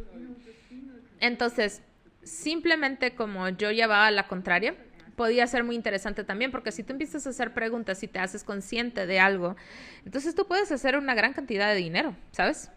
[1.20, 1.82] Entonces,
[2.26, 4.76] simplemente como yo llevaba la contraria,
[5.16, 8.44] podía ser muy interesante también, porque si tú empiezas a hacer preguntas y te haces
[8.44, 9.56] consciente de algo,
[10.04, 12.70] entonces tú puedes hacer una gran cantidad de dinero, ¿sabes?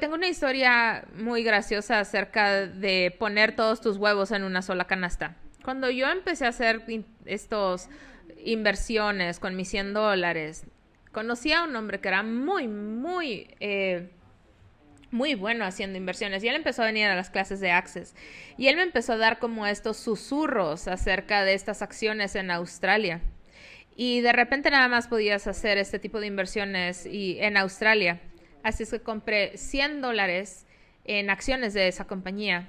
[0.00, 5.36] tengo una historia muy graciosa acerca de poner todos tus huevos en una sola canasta.
[5.62, 6.82] Cuando yo empecé a hacer
[7.24, 7.88] estos
[8.44, 10.64] inversiones con mis 100 dólares,
[11.12, 13.54] conocí a un hombre que era muy, muy...
[13.60, 14.10] Eh,
[15.10, 16.42] muy bueno haciendo inversiones.
[16.44, 18.14] Y él empezó a venir a las clases de Access.
[18.56, 23.20] Y él me empezó a dar como estos susurros acerca de estas acciones en Australia.
[23.96, 28.20] Y de repente nada más podías hacer este tipo de inversiones y en Australia.
[28.62, 30.66] Así es que compré 100 dólares
[31.04, 32.68] en acciones de esa compañía.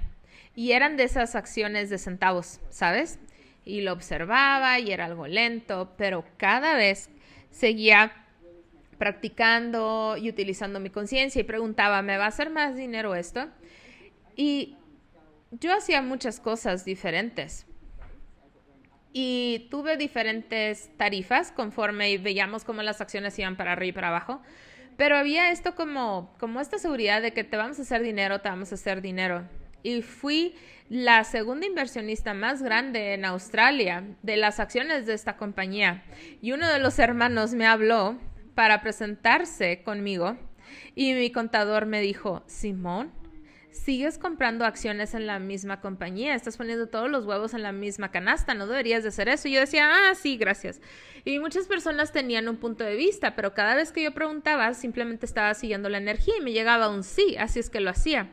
[0.56, 3.18] Y eran de esas acciones de centavos sabes
[3.64, 7.10] y lo observaba y era algo lento pero cada vez
[7.50, 8.12] seguía
[9.00, 13.48] practicando y utilizando mi conciencia y preguntaba, ¿me va a hacer más dinero esto?
[14.36, 14.76] Y
[15.50, 17.66] yo hacía muchas cosas diferentes.
[19.14, 24.42] Y tuve diferentes tarifas conforme veíamos cómo las acciones iban para arriba y para abajo.
[24.98, 28.50] Pero había esto como, como esta seguridad de que te vamos a hacer dinero, te
[28.50, 29.48] vamos a hacer dinero.
[29.82, 30.54] Y fui
[30.90, 36.02] la segunda inversionista más grande en Australia de las acciones de esta compañía.
[36.42, 38.18] Y uno de los hermanos me habló
[38.54, 40.36] para presentarse conmigo
[40.94, 43.12] y mi contador me dijo, Simón,
[43.72, 48.10] sigues comprando acciones en la misma compañía, estás poniendo todos los huevos en la misma
[48.10, 49.48] canasta, no deberías de hacer eso.
[49.48, 50.80] Y yo decía, ah, sí, gracias.
[51.24, 55.26] Y muchas personas tenían un punto de vista, pero cada vez que yo preguntaba, simplemente
[55.26, 58.30] estaba siguiendo la energía y me llegaba un sí, así es que lo hacía.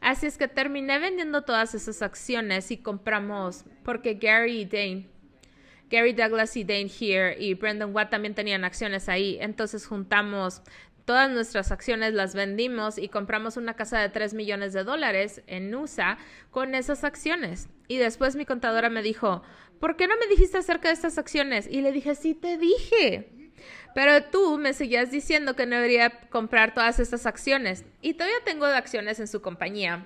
[0.00, 5.08] Así es que terminé vendiendo todas esas acciones y compramos, porque Gary y Dane,
[5.88, 9.38] Gary Douglas y Dane Here y Brendan Watt también tenían acciones ahí.
[9.40, 10.62] Entonces juntamos
[11.04, 15.74] todas nuestras acciones, las vendimos y compramos una casa de 3 millones de dólares en
[15.74, 16.18] USA
[16.50, 17.70] con esas acciones.
[17.88, 19.42] Y después mi contadora me dijo,
[19.80, 21.66] ¿por qué no me dijiste acerca de estas acciones?
[21.70, 23.30] Y le dije, sí te dije.
[23.94, 27.86] Pero tú me seguías diciendo que no debería comprar todas estas acciones.
[28.02, 30.04] Y todavía tengo acciones en su compañía.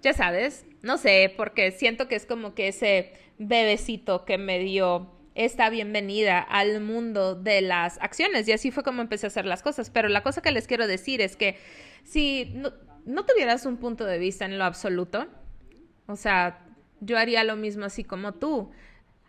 [0.00, 5.10] Ya sabes, no sé, porque siento que es como que ese bebecito que me dio
[5.34, 8.46] esta bienvenida al mundo de las acciones.
[8.48, 9.90] Y así fue como empecé a hacer las cosas.
[9.90, 11.56] Pero la cosa que les quiero decir es que
[12.04, 15.26] si no, tuvieras un punto de vista en lo absoluto,
[16.06, 16.66] o sea,
[17.00, 18.70] yo haría lo mismo así como tú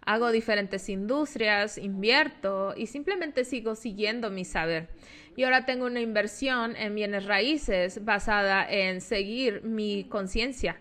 [0.06, 4.90] hago diferentes industrias, invierto y simplemente sigo siguiendo mi saber.
[5.36, 10.78] Y ahora tengo una inversión en bienes raíces basada en seguir mi conciencia.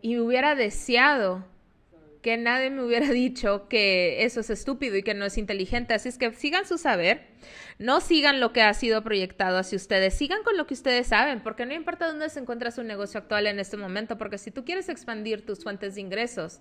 [0.00, 1.44] Y hubiera deseado
[2.22, 5.94] que nadie me hubiera dicho que eso es estúpido y que no es inteligente.
[5.94, 7.26] Así es que sigan su saber,
[7.78, 11.40] no sigan lo que ha sido proyectado hacia ustedes, sigan con lo que ustedes saben,
[11.40, 14.64] porque no importa dónde se encuentra su negocio actual en este momento, porque si tú
[14.64, 16.60] quieres expandir tus fuentes de ingresos,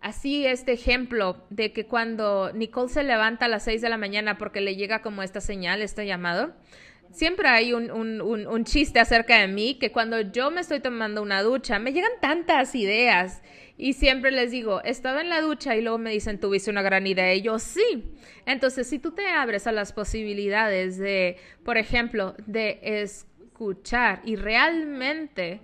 [0.00, 4.38] Así este ejemplo de que cuando Nicole se levanta a las 6 de la mañana
[4.38, 6.54] porque le llega como esta señal, este llamado,
[7.10, 11.22] siempre hay un, un, un, chiste acerca de mí que cuando yo me estoy tomando
[11.22, 13.42] una ducha me llegan tantas ideas
[13.76, 17.06] y siempre les digo, estaba en la ducha y luego me dicen, tuviste una gran
[17.06, 18.12] idea y yo sí.
[18.44, 25.62] Entonces, si tú te abres a las posibilidades de, por ejemplo, de escuchar y realmente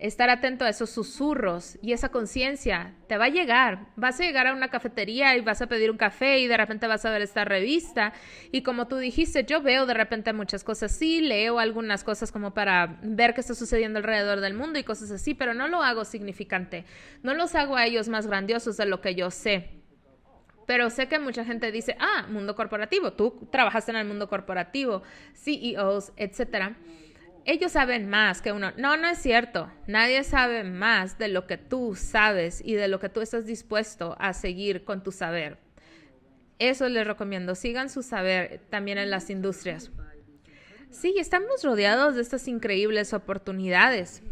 [0.00, 3.86] estar atento a esos susurros y esa conciencia te va a llegar.
[3.96, 6.86] Vas a llegar a una cafetería y vas a pedir un café y de repente
[6.86, 8.14] vas a ver esta revista
[8.50, 12.54] y como tú dijiste, yo veo de repente muchas cosas, sí, leo algunas cosas como
[12.54, 16.04] para ver qué está sucediendo alrededor del mundo y cosas así, pero no lo hago
[16.04, 16.86] significante.
[17.22, 19.70] No los hago a ellos más grandiosos de lo que yo sé.
[20.66, 25.02] Pero sé que mucha gente dice, ah, mundo corporativo, tú trabajaste en el mundo corporativo,
[25.34, 26.76] CEOs, etcétera
[27.44, 28.72] ellos saben más que uno.
[28.76, 29.70] No, no es cierto.
[29.86, 34.16] Nadie sabe más de lo que tú sabes y de lo que tú estás dispuesto
[34.18, 35.58] a seguir con tu saber.
[36.58, 37.54] Eso les recomiendo.
[37.54, 39.90] Sigan su saber también en las industrias.
[40.90, 44.22] Sí, estamos rodeados de estas increíbles oportunidades.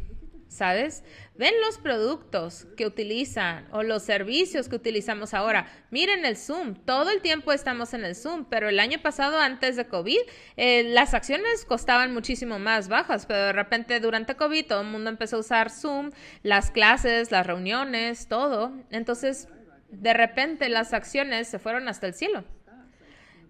[0.49, 1.05] ¿Sabes?
[1.37, 5.67] Ven los productos que utilizan o los servicios que utilizamos ahora.
[5.91, 9.77] Miren el Zoom, todo el tiempo estamos en el Zoom, pero el año pasado, antes
[9.77, 10.19] de COVID,
[10.57, 15.11] eh, las acciones costaban muchísimo más bajas, pero de repente durante COVID todo el mundo
[15.11, 16.11] empezó a usar Zoom,
[16.43, 18.73] las clases, las reuniones, todo.
[18.91, 19.49] Entonces,
[19.91, 22.45] de repente las acciones se fueron hasta el cielo.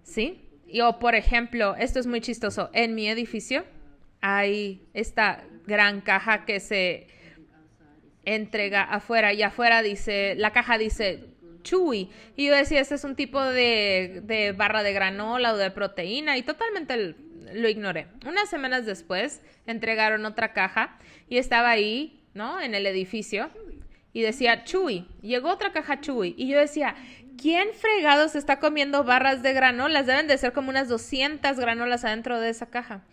[0.02, 0.44] ¿Sí?
[0.66, 3.64] Y, o por ejemplo, esto es muy chistoso, en mi edificio
[4.20, 7.06] hay esta gran caja que se
[8.24, 11.24] entrega afuera y afuera dice, la caja dice
[11.62, 12.10] Chewy.
[12.36, 16.36] Y yo decía, este es un tipo de, de barra de granola o de proteína
[16.36, 17.14] y totalmente
[17.54, 18.08] lo ignoré.
[18.26, 22.60] Unas semanas después entregaron otra caja y estaba ahí, ¿no?
[22.60, 23.50] En el edificio
[24.12, 25.06] y decía Chewy.
[25.22, 26.96] Llegó otra caja Chewy y yo decía,
[27.40, 30.06] ¿quién fregados está comiendo barras de granolas?
[30.06, 33.04] Deben de ser como unas 200 granolas adentro de esa caja.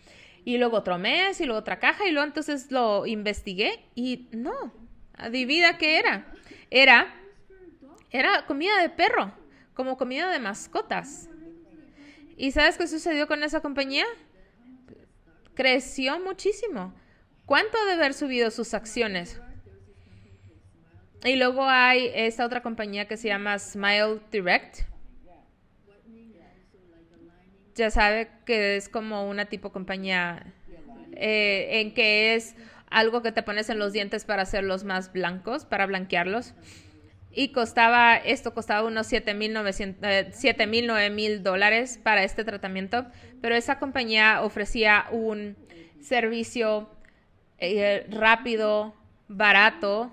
[0.46, 4.72] Y luego otro mes y luego otra caja y luego entonces lo investigué y no,
[5.18, 6.32] adivina qué era.
[6.70, 7.12] Era,
[8.12, 9.32] era comida de perro,
[9.74, 11.28] como comida de mascotas.
[12.36, 14.04] ¿Y sabes qué sucedió con esa compañía?
[15.54, 16.94] Creció muchísimo.
[17.44, 19.40] ¿Cuánto debe haber subido sus acciones?
[21.24, 24.82] Y luego hay esta otra compañía que se llama Smile Direct
[27.76, 30.52] ya sabe que es como una tipo compañía
[31.12, 32.56] eh, en que es
[32.90, 36.54] algo que te pones en los dientes para hacerlos más blancos, para blanquearlos.
[37.30, 43.06] Y costaba, esto costaba unos 7 mil, 9 mil dólares para este tratamiento,
[43.42, 45.54] pero esa compañía ofrecía un
[46.00, 46.88] servicio
[47.58, 48.94] eh, rápido,
[49.28, 50.10] barato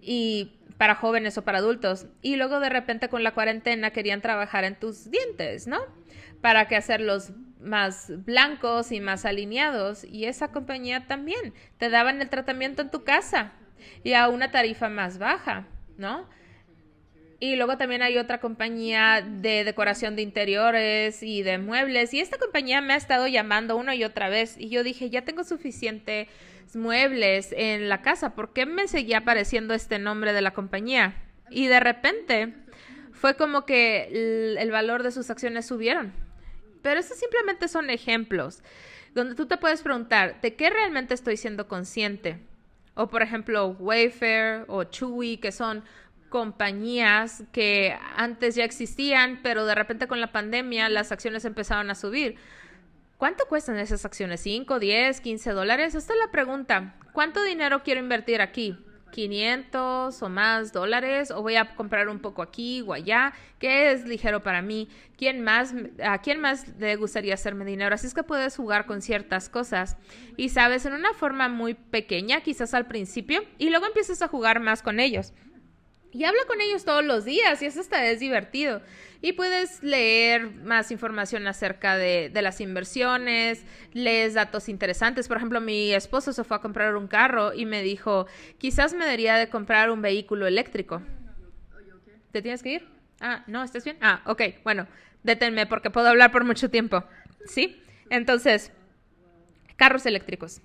[0.00, 2.06] y para jóvenes o para adultos.
[2.22, 5.97] Y luego de repente con la cuarentena querían trabajar en tus dientes, ¿no?
[6.40, 10.04] Para que hacerlos más blancos y más alineados.
[10.04, 13.52] Y esa compañía también te daban el tratamiento en tu casa
[14.04, 16.28] y a una tarifa más baja, ¿no?
[17.40, 22.12] Y luego también hay otra compañía de decoración de interiores y de muebles.
[22.12, 24.56] Y esta compañía me ha estado llamando una y otra vez.
[24.58, 26.26] Y yo dije, ya tengo suficientes
[26.74, 28.34] muebles en la casa.
[28.34, 31.14] ¿Por qué me seguía apareciendo este nombre de la compañía?
[31.48, 32.54] Y de repente
[33.12, 36.12] fue como que el, el valor de sus acciones subieron.
[36.88, 38.62] Pero esos simplemente son ejemplos
[39.14, 42.38] donde tú te puedes preguntar, ¿de qué realmente estoy siendo consciente?
[42.94, 45.84] O por ejemplo, Wayfair o Chewy, que son
[46.30, 51.94] compañías que antes ya existían, pero de repente con la pandemia las acciones empezaron a
[51.94, 52.36] subir.
[53.18, 54.46] ¿Cuánto cuestan esas acciones?
[54.46, 55.94] ¿5, 10, 15 dólares?
[55.94, 56.94] Esta es la pregunta.
[57.12, 58.78] ¿Cuánto dinero quiero invertir aquí?
[59.10, 64.04] 500 o más dólares o voy a comprar un poco aquí o allá, ¿Qué es
[64.04, 67.94] ligero para mí, quién más, a quién más le gustaría hacerme dinero.
[67.94, 69.96] Así es que puedes jugar con ciertas cosas
[70.36, 74.60] y sabes, en una forma muy pequeña, quizás al principio, y luego empiezas a jugar
[74.60, 75.32] más con ellos.
[76.12, 78.80] Y habla con ellos todos los días y eso hasta es divertido.
[79.20, 85.26] Y puedes leer más información acerca de, las inversiones, lees datos interesantes.
[85.26, 88.26] Por ejemplo, mi esposo se fue a comprar un carro y me dijo,
[88.58, 91.02] quizás me debería de comprar un vehículo eléctrico.
[92.30, 92.88] ¿Te tienes que ir?
[93.20, 93.96] Ah, no, ¿estás bien?
[94.00, 94.86] Ah, ok, bueno,
[95.24, 97.02] détenme porque puedo hablar por mucho tiempo.
[97.46, 97.82] ¿Sí?
[98.10, 98.70] Entonces,
[99.76, 100.60] carros eléctricos.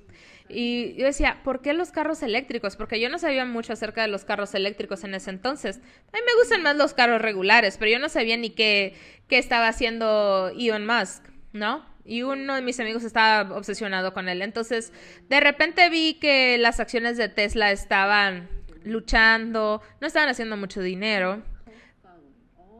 [0.50, 2.76] Y yo decía, ¿por qué los carros eléctricos?
[2.76, 5.78] Porque yo no sabía mucho acerca de los carros eléctricos en ese entonces.
[5.78, 8.96] A mí me gustan más los carros regulares, pero yo no sabía ni qué,
[9.28, 11.24] qué estaba haciendo Elon Musk,
[11.54, 11.86] ¿no?
[12.06, 14.42] Y uno de mis amigos estaba obsesionado con él.
[14.42, 14.92] Entonces,
[15.30, 18.50] de repente vi que las acciones de Tesla estaban
[18.84, 21.42] luchando, no estaban haciendo mucho dinero.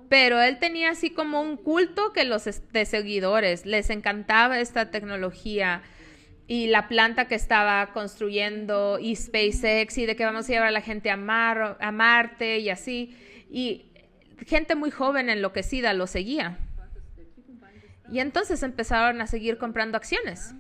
[0.10, 5.82] Pero él tenía así como un culto que los de seguidores les encantaba esta tecnología
[6.48, 10.72] y la planta que estaba construyendo y SpaceX y de que vamos a llevar a
[10.72, 13.18] la gente a, Mar, a Marte y así.
[13.50, 13.92] Y
[14.46, 16.58] gente muy joven enloquecida lo seguía.
[18.12, 20.54] Y entonces empezaron a seguir comprando acciones.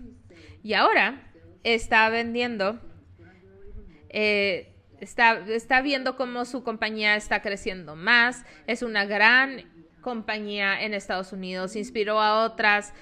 [0.63, 1.21] Y ahora
[1.63, 2.79] está vendiendo,
[4.09, 8.45] eh, está, está viendo cómo su compañía está creciendo más.
[8.67, 9.65] Es una gran
[10.01, 12.93] compañía en Estados Unidos, inspiró a otras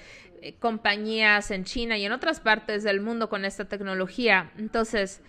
[0.58, 4.50] compañías en China y en otras partes del mundo con esta tecnología.
[4.58, 5.20] Entonces,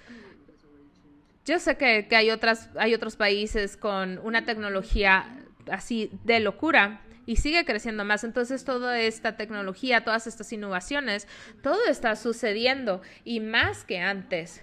[1.45, 5.39] yo sé que, hay, otras, hay otros países con una tecnología
[5.69, 8.23] así de locura y sigue creciendo más.
[8.23, 11.27] Entonces, toda esta tecnología, todas estas innovaciones,
[11.61, 14.61] todo está sucediendo y más que antes.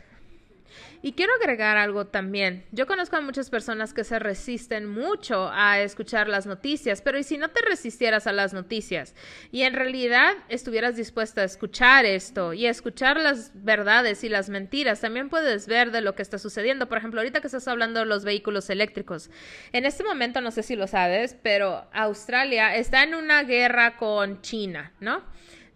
[1.03, 2.65] Y quiero agregar algo también.
[2.73, 7.23] Yo conozco a muchas personas que se resisten mucho a escuchar las noticias, pero ¿y
[7.23, 9.15] si no te resistieras a las noticias
[9.51, 14.49] y en realidad estuvieras dispuesta a escuchar esto y a escuchar las verdades y las
[14.49, 16.89] mentiras, también puedes ver de lo que está sucediendo.
[16.89, 19.31] Por ejemplo, ahorita que estás hablando de los vehículos eléctricos.
[19.73, 24.41] En este momento, no sé si lo sabes, pero Australia está en una guerra con
[24.43, 25.23] China, ¿no?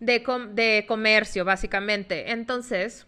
[0.00, 0.22] De,
[0.52, 2.30] de comercio, básicamente.
[2.30, 3.06] Entonces,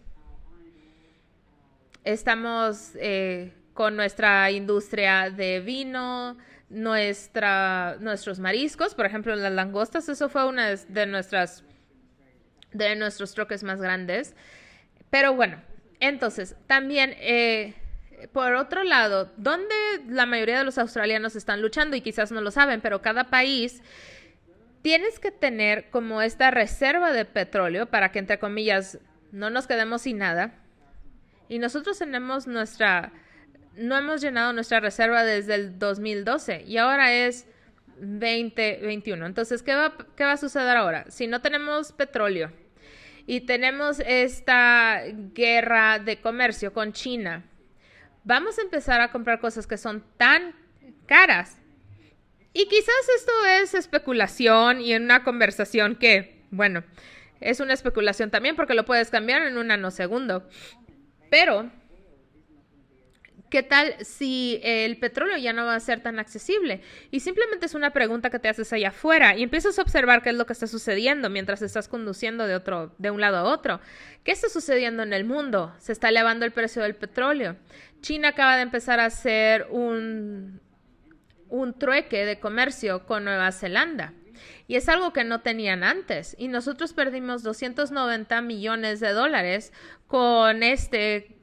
[2.07, 6.37] estamos eh, con nuestra industria de vino,
[6.69, 11.63] nuestra, nuestros mariscos, por ejemplo, las langostas, eso fue una de nuestras
[12.73, 14.35] de nuestros troques más grandes.
[15.09, 15.61] Pero bueno,
[15.99, 17.73] entonces, también, eh,
[18.33, 19.75] por otro lado, donde
[20.07, 23.81] la mayoría de los australianos están luchando, y quizás no lo saben, pero cada país
[24.81, 28.99] tienes que tener como esta reserva de petróleo para que, entre comillas,
[29.31, 30.53] no nos quedemos sin nada
[31.49, 33.11] y nosotros tenemos nuestra,
[33.75, 37.47] no hemos llenado nuestra reserva desde el 2012 y ahora es
[37.99, 39.25] 2021.
[39.25, 41.05] Entonces, ¿qué va, ¿qué va a suceder ahora?
[41.09, 42.51] Si no tenemos petróleo
[43.25, 47.43] y tenemos esta guerra de comercio con China,
[48.23, 50.53] vamos a empezar a comprar cosas que son tan
[51.05, 51.57] caras.
[52.53, 53.31] Y quizás esto
[53.61, 56.83] es especulación y en una conversación que, bueno,
[57.39, 60.47] es una especulación también porque lo puedes cambiar en un nanosegundo.
[61.29, 61.69] Pero,
[63.49, 66.81] ¿qué tal si el petróleo ya no va a ser tan accesible?
[67.11, 70.29] Y simplemente es una pregunta que te haces allá afuera y empiezas a observar qué
[70.29, 73.79] es lo que está sucediendo mientras estás conduciendo de, otro, de un lado a otro.
[74.23, 75.73] ¿Qué está sucediendo en el mundo?
[75.79, 77.55] Se está elevando el precio del petróleo.
[78.01, 80.61] China acaba de empezar a hacer un,
[81.49, 84.13] un trueque de comercio con Nueva Zelanda.
[84.67, 86.35] Y es algo que no tenían antes.
[86.37, 89.71] Y nosotros perdimos 290 millones de dólares
[90.07, 91.37] con este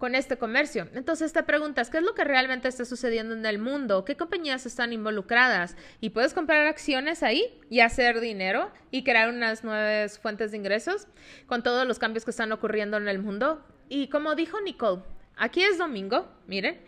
[0.00, 0.88] con este comercio.
[0.94, 4.06] Entonces te preguntas, ¿qué es lo que realmente está sucediendo en el mundo?
[4.06, 5.76] ¿Qué compañías están involucradas?
[6.00, 11.06] Y puedes comprar acciones ahí y hacer dinero y crear unas nuevas fuentes de ingresos
[11.46, 13.62] con todos los cambios que están ocurriendo en el mundo.
[13.90, 15.02] Y como dijo Nicole,
[15.36, 16.80] aquí es domingo, miren,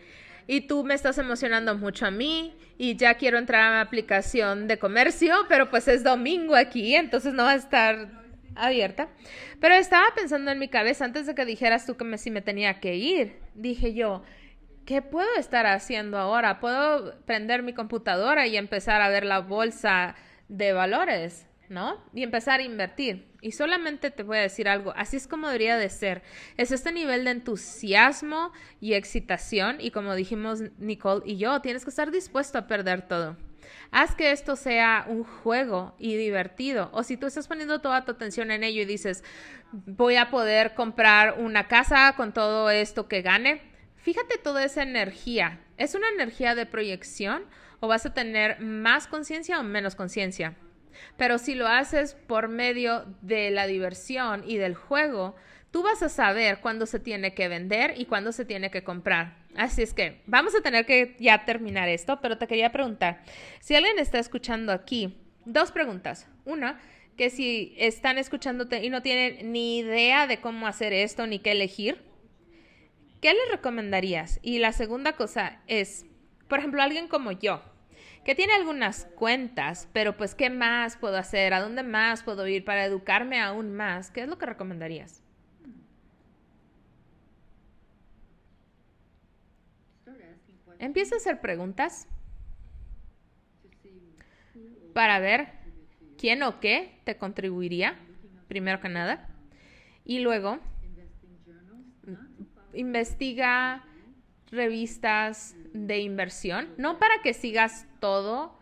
[0.47, 4.67] y tú me estás emocionando mucho a mí y ya quiero entrar a mi aplicación
[4.67, 8.23] de comercio, pero pues es domingo aquí, entonces no va a estar
[8.55, 9.09] abierta.
[9.59, 12.41] Pero estaba pensando en mi cabeza antes de que dijeras tú que me, si me
[12.41, 13.39] tenía que ir.
[13.53, 14.23] Dije yo,
[14.85, 16.59] ¿qué puedo estar haciendo ahora?
[16.59, 20.15] ¿Puedo prender mi computadora y empezar a ver la bolsa
[20.49, 21.47] de valores?
[21.69, 22.03] ¿No?
[22.13, 23.27] Y empezar a invertir.
[23.41, 26.21] Y solamente te voy a decir algo, así es como debería de ser.
[26.57, 31.89] Es este nivel de entusiasmo y excitación y como dijimos Nicole y yo, tienes que
[31.89, 33.37] estar dispuesto a perder todo.
[33.91, 36.89] Haz que esto sea un juego y divertido.
[36.93, 39.23] O si tú estás poniendo toda tu atención en ello y dices,
[39.71, 43.61] voy a poder comprar una casa con todo esto que gane,
[43.97, 45.59] fíjate toda esa energía.
[45.77, 47.45] ¿Es una energía de proyección
[47.79, 50.55] o vas a tener más conciencia o menos conciencia?
[51.17, 55.35] Pero si lo haces por medio de la diversión y del juego,
[55.71, 59.37] tú vas a saber cuándo se tiene que vender y cuándo se tiene que comprar.
[59.55, 63.23] Así es que vamos a tener que ya terminar esto, pero te quería preguntar,
[63.59, 66.27] si alguien está escuchando aquí, dos preguntas.
[66.45, 66.79] Una,
[67.17, 71.51] que si están escuchándote y no tienen ni idea de cómo hacer esto ni qué
[71.51, 72.03] elegir,
[73.21, 74.39] ¿qué les recomendarías?
[74.41, 76.05] Y la segunda cosa es,
[76.47, 77.63] por ejemplo, alguien como yo,
[78.23, 81.53] que tiene algunas cuentas, pero pues, ¿qué más puedo hacer?
[81.53, 84.11] ¿A dónde más puedo ir para educarme aún más?
[84.11, 85.21] ¿Qué es lo que recomendarías?
[90.79, 92.07] Empieza a hacer preguntas
[94.93, 95.49] para ver
[96.17, 97.97] quién o qué te contribuiría,
[98.47, 99.29] primero que nada.
[100.05, 100.59] Y luego,
[102.73, 103.85] investiga
[104.51, 108.53] revistas de inversión, no para que sigas todo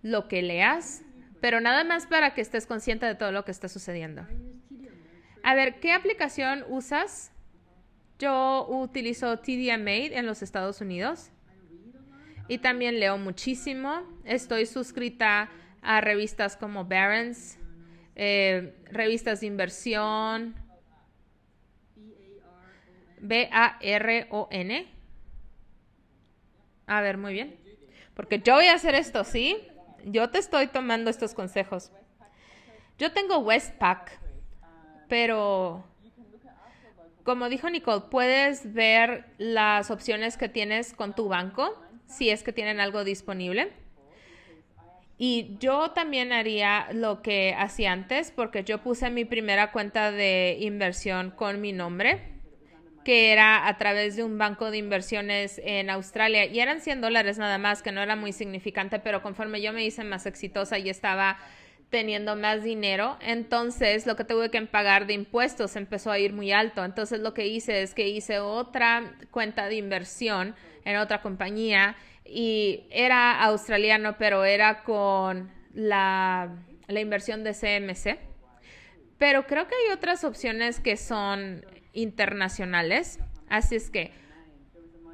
[0.00, 1.02] lo que leas,
[1.42, 4.26] pero nada más para que estés consciente de todo lo que está sucediendo.
[5.42, 7.30] A ver, ¿qué aplicación usas?
[8.18, 11.30] Yo utilizo TD Made en los Estados Unidos
[12.48, 14.00] y también leo muchísimo.
[14.24, 15.50] Estoy suscrita
[15.82, 17.58] a revistas como Barron's,
[18.16, 20.54] eh, revistas de inversión,
[23.20, 25.00] B-A-R-O-N
[26.90, 27.54] a ver, muy bien.
[28.20, 29.56] Porque yo voy a hacer esto, ¿sí?
[30.04, 31.90] Yo te estoy tomando estos consejos.
[32.98, 34.20] Yo tengo Westpac,
[35.08, 35.82] pero
[37.24, 42.52] como dijo Nicole, puedes ver las opciones que tienes con tu banco, si es que
[42.52, 43.72] tienen algo disponible.
[45.16, 50.58] Y yo también haría lo que hacía antes, porque yo puse mi primera cuenta de
[50.60, 52.29] inversión con mi nombre
[53.04, 57.38] que era a través de un banco de inversiones en Australia y eran 100 dólares
[57.38, 60.90] nada más, que no era muy significante, pero conforme yo me hice más exitosa y
[60.90, 61.38] estaba
[61.90, 66.52] teniendo más dinero, entonces lo que tuve que pagar de impuestos empezó a ir muy
[66.52, 66.84] alto.
[66.84, 72.84] Entonces lo que hice es que hice otra cuenta de inversión en otra compañía y
[72.90, 76.54] era australiano, pero era con la,
[76.86, 78.18] la inversión de CMC.
[79.18, 83.18] Pero creo que hay otras opciones que son internacionales.
[83.48, 84.12] Así es que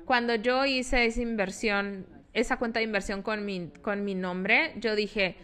[0.04, 4.94] cuando yo hice esa inversión, esa cuenta de inversión con mi, con mi nombre, yo
[4.94, 5.36] dije,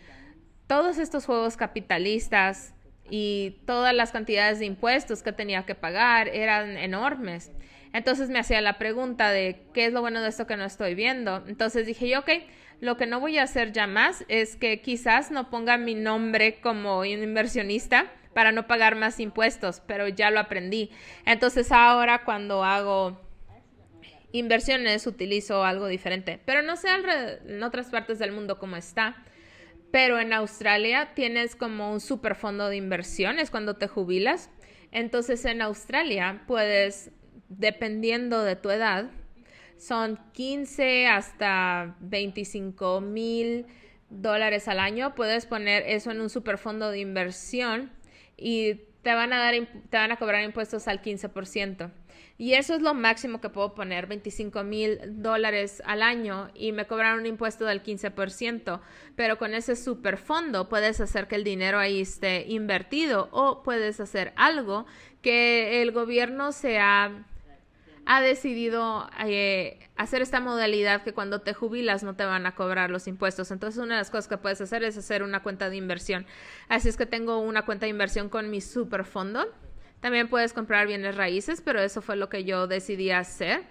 [0.67, 2.75] todos estos juegos capitalistas
[3.11, 7.53] y todas las cantidades de impuestos que tenía que pagar eran enormes.
[7.93, 10.95] Entonces me hacía la pregunta de qué es lo bueno de esto que no estoy
[10.95, 11.45] viendo.
[11.47, 12.31] Entonces dije yo, ok,
[12.81, 16.61] lo que no voy a hacer ya más es que quizás no ponga mi nombre
[16.61, 20.91] como inversionista, para no pagar más impuestos, pero ya lo aprendí.
[21.27, 23.21] Entonces ahora cuando hago
[24.33, 26.89] inversiones utilizo algo diferente, pero no sé
[27.47, 29.23] en otras partes del mundo cómo está.
[29.91, 34.49] Pero en Australia tienes como un super fondo de inversiones cuando te jubilas.
[34.91, 37.11] Entonces en Australia puedes,
[37.51, 39.11] dependiendo de tu edad,
[39.77, 43.67] son 15 hasta 25 mil
[44.09, 45.15] dólares al año.
[45.15, 47.91] Puedes poner eso en un super fondo de inversión
[48.43, 49.55] y te van a dar
[49.91, 51.91] te van a cobrar impuestos al 15%.
[52.39, 56.87] Y eso es lo máximo que puedo poner, 25 mil dólares al año y me
[56.87, 58.81] cobran un impuesto del 15%.
[59.15, 64.33] Pero con ese superfondo puedes hacer que el dinero ahí esté invertido o puedes hacer
[64.37, 64.87] algo
[65.21, 67.27] que el gobierno sea
[68.07, 72.91] ha decidido eh, hacer esta modalidad que cuando te jubilas no te van a cobrar
[72.91, 73.51] los impuestos.
[73.51, 76.27] Entonces una de las cosas que puedes hacer es hacer una cuenta de inversión.
[76.69, 79.47] Así es que tengo una cuenta de inversión con mi superfondo.
[80.01, 83.63] También puedes comprar bienes raíces, pero eso fue lo que yo decidí hacer.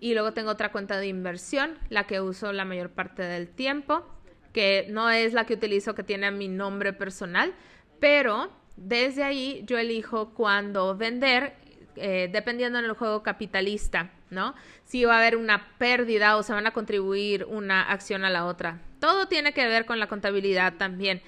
[0.00, 4.04] Y luego tengo otra cuenta de inversión, la que uso la mayor parte del tiempo,
[4.52, 7.54] que no es la que utilizo que tiene mi nombre personal,
[8.00, 11.59] pero desde ahí yo elijo cuándo vender
[11.96, 14.54] eh, dependiendo en el juego capitalista, ¿no?
[14.84, 18.46] Si va a haber una pérdida o se van a contribuir una acción a la
[18.46, 18.80] otra.
[19.00, 21.22] Todo tiene que ver con la contabilidad también.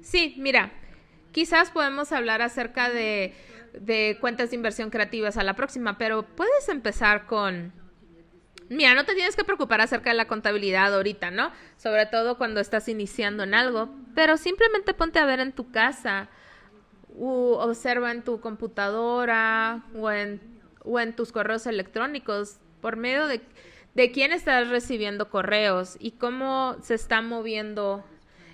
[0.00, 0.72] Sí, mira,
[1.32, 3.34] quizás podemos hablar acerca de,
[3.78, 7.72] de cuentas de inversión creativas a la próxima, pero puedes empezar con
[8.70, 11.50] Mira, no te tienes que preocupar acerca de la contabilidad ahorita, ¿no?
[11.78, 16.28] Sobre todo cuando estás iniciando en algo, pero simplemente ponte a ver en tu casa,
[17.18, 20.40] u observa en tu computadora o en,
[20.84, 23.42] o en tus correos electrónicos por medio de,
[23.94, 28.04] de quién estás recibiendo correos y cómo se está moviendo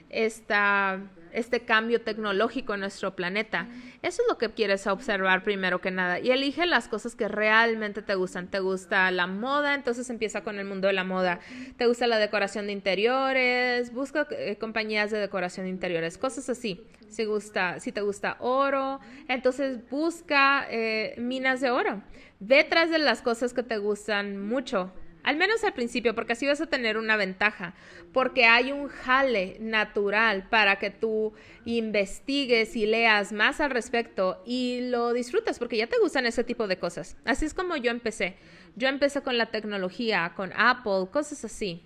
[0.08, 1.00] esta
[1.34, 3.68] este cambio tecnológico en nuestro planeta.
[4.02, 6.20] Eso es lo que quieres observar primero que nada.
[6.20, 8.48] Y elige las cosas que realmente te gustan.
[8.48, 9.74] ¿Te gusta la moda?
[9.74, 11.40] Entonces empieza con el mundo de la moda.
[11.76, 13.92] ¿Te gusta la decoración de interiores?
[13.92, 16.86] Busca eh, compañías de decoración de interiores, cosas así.
[17.08, 22.02] Si, gusta, si te gusta oro, entonces busca eh, minas de oro.
[22.40, 24.92] Ve tras de las cosas que te gustan mucho
[25.24, 27.74] al menos al principio, porque así vas a tener una ventaja,
[28.12, 31.32] porque hay un jale natural para que tú
[31.64, 36.68] investigues y leas más al respecto y lo disfrutas, porque ya te gustan ese tipo
[36.68, 37.16] de cosas.
[37.24, 38.36] Así es como yo empecé.
[38.76, 41.82] Yo empecé con la tecnología, con Apple, cosas así.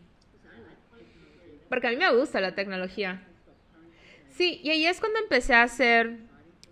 [1.68, 3.22] Porque a mí me gusta la tecnología.
[4.30, 6.18] Sí, y ahí es cuando empecé a hacer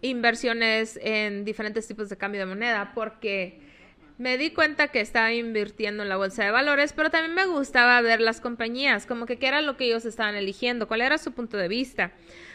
[0.00, 3.60] inversiones en diferentes tipos de cambio de moneda, porque
[4.18, 8.00] me di cuenta que estaba invirtiendo en la bolsa de valores, pero también me gustaba
[8.00, 11.32] ver las compañías, como que qué era lo que ellos estaban eligiendo, cuál era su
[11.32, 12.12] punto de vista.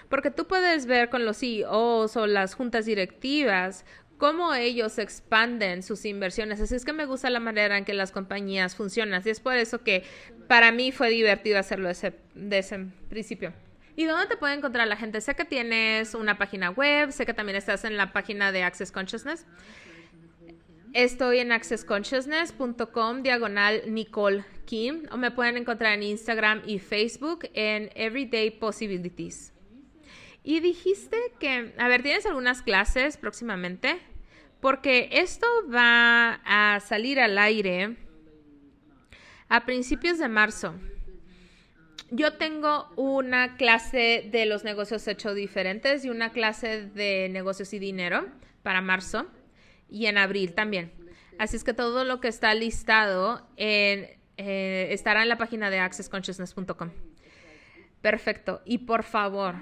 [0.10, 3.86] Porque tú puedes ver con los CEOs o las juntas directivas
[4.22, 6.62] cómo ellos expanden sus inversiones.
[6.62, 9.24] Así es que me gusta la manera en que las compañías funcionan.
[9.26, 10.04] Y es por eso que
[10.48, 13.52] para mí fue divertido hacerlo ese, de ese principio.
[13.96, 15.22] ¿Y dónde te puede encontrar la gente?
[15.22, 18.92] Sé que tienes una página web, sé que también estás en la página de Access
[18.92, 19.48] Consciousness.
[20.94, 27.90] Estoy en accessconsciousness.com diagonal Nicole Kim o me pueden encontrar en Instagram y Facebook en
[27.96, 29.54] Everyday Possibilities.
[30.44, 34.00] Y dijiste que, a ver, ¿tienes algunas clases próximamente?
[34.60, 37.96] Porque esto va a salir al aire
[39.48, 40.76] a principios de marzo.
[42.10, 47.80] Yo tengo una clase de los negocios hechos diferentes y una clase de negocios y
[47.80, 48.28] dinero
[48.62, 49.28] para marzo
[49.92, 50.92] y en abril también.
[51.38, 55.80] Así es que todo lo que está listado en, eh, estará en la página de
[55.80, 56.90] accessconsciousness.com.
[58.02, 58.62] Perfecto.
[58.66, 59.56] Y por favor,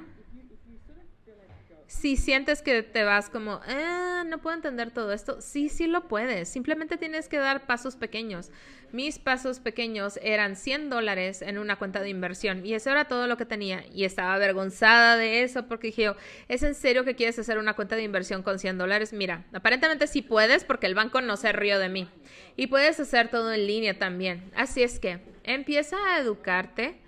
[1.90, 6.08] si sientes que te vas como, ah, no puedo entender todo esto, sí, sí lo
[6.08, 6.48] puedes.
[6.48, 8.52] Simplemente tienes que dar pasos pequeños.
[8.92, 13.26] Mis pasos pequeños eran 100 dólares en una cuenta de inversión y eso era todo
[13.26, 13.84] lo que tenía.
[13.92, 16.14] Y estaba avergonzada de eso porque dije,
[16.48, 19.12] ¿es en serio que quieres hacer una cuenta de inversión con 100 dólares?
[19.12, 22.08] Mira, aparentemente sí puedes porque el banco no se rió de mí.
[22.56, 24.52] Y puedes hacer todo en línea también.
[24.56, 27.00] Así es que empieza a educarte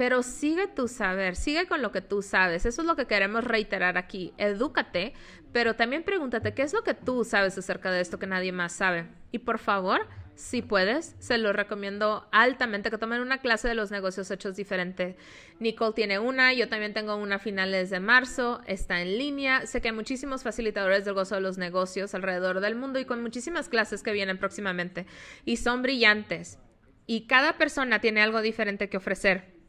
[0.00, 2.64] pero sigue tu saber, sigue con lo que tú sabes.
[2.64, 4.32] Eso es lo que queremos reiterar aquí.
[4.38, 5.12] Edúcate,
[5.52, 8.72] pero también pregúntate qué es lo que tú sabes acerca de esto que nadie más
[8.72, 9.08] sabe.
[9.30, 13.90] Y por favor, si puedes, se lo recomiendo altamente que tomen una clase de los
[13.90, 15.18] negocios hechos diferente.
[15.58, 19.66] Nicole tiene una, yo también tengo una a finales de marzo, está en línea.
[19.66, 23.20] Sé que hay muchísimos facilitadores del gozo de los negocios alrededor del mundo y con
[23.20, 25.04] muchísimas clases que vienen próximamente.
[25.44, 26.58] Y son brillantes.
[27.06, 29.59] Y cada persona tiene algo diferente que ofrecer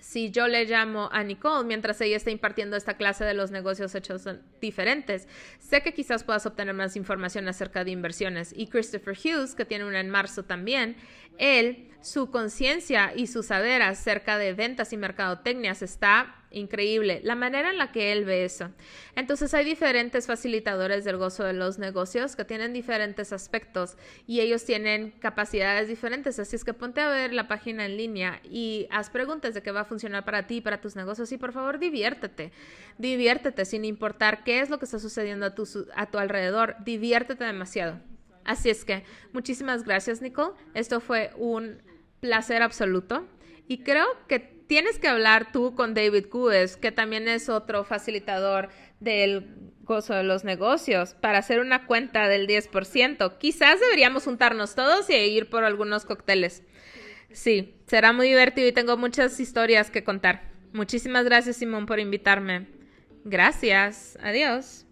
[0.00, 3.94] si yo le llamo a Nicole mientras ella está impartiendo esta clase de los negocios
[3.94, 4.28] hechos
[4.60, 5.28] diferentes,
[5.58, 8.52] sé que quizás puedas obtener más información acerca de inversiones.
[8.56, 10.96] Y Christopher Hughes, que tiene una en marzo también,
[11.38, 17.70] él, su conciencia y su saber acerca de ventas y mercadotecnias está increíble, la manera
[17.70, 18.70] en la que él ve eso.
[19.16, 23.96] Entonces hay diferentes facilitadores del gozo de los negocios que tienen diferentes aspectos
[24.26, 28.40] y ellos tienen capacidades diferentes, así es que ponte a ver la página en línea
[28.44, 31.30] y haz preguntas de qué va a funcionar para ti, para tus negocios.
[31.32, 32.52] Y por favor diviértete,
[32.98, 37.44] diviértete sin importar qué es lo que está sucediendo a tu, a tu alrededor, diviértete
[37.44, 38.00] demasiado.
[38.44, 41.82] Así es que muchísimas gracias Nicole, esto fue un
[42.20, 43.26] placer absoluto.
[43.66, 48.68] Y creo que tienes que hablar tú con David Gues, que también es otro facilitador
[49.00, 53.38] del gozo de los negocios, para hacer una cuenta del 10%.
[53.38, 56.62] Quizás deberíamos juntarnos todos y ir por algunos cócteles.
[57.32, 60.52] Sí, será muy divertido y tengo muchas historias que contar.
[60.72, 62.68] Muchísimas gracias, Simón, por invitarme.
[63.24, 64.18] Gracias.
[64.22, 64.87] Adiós.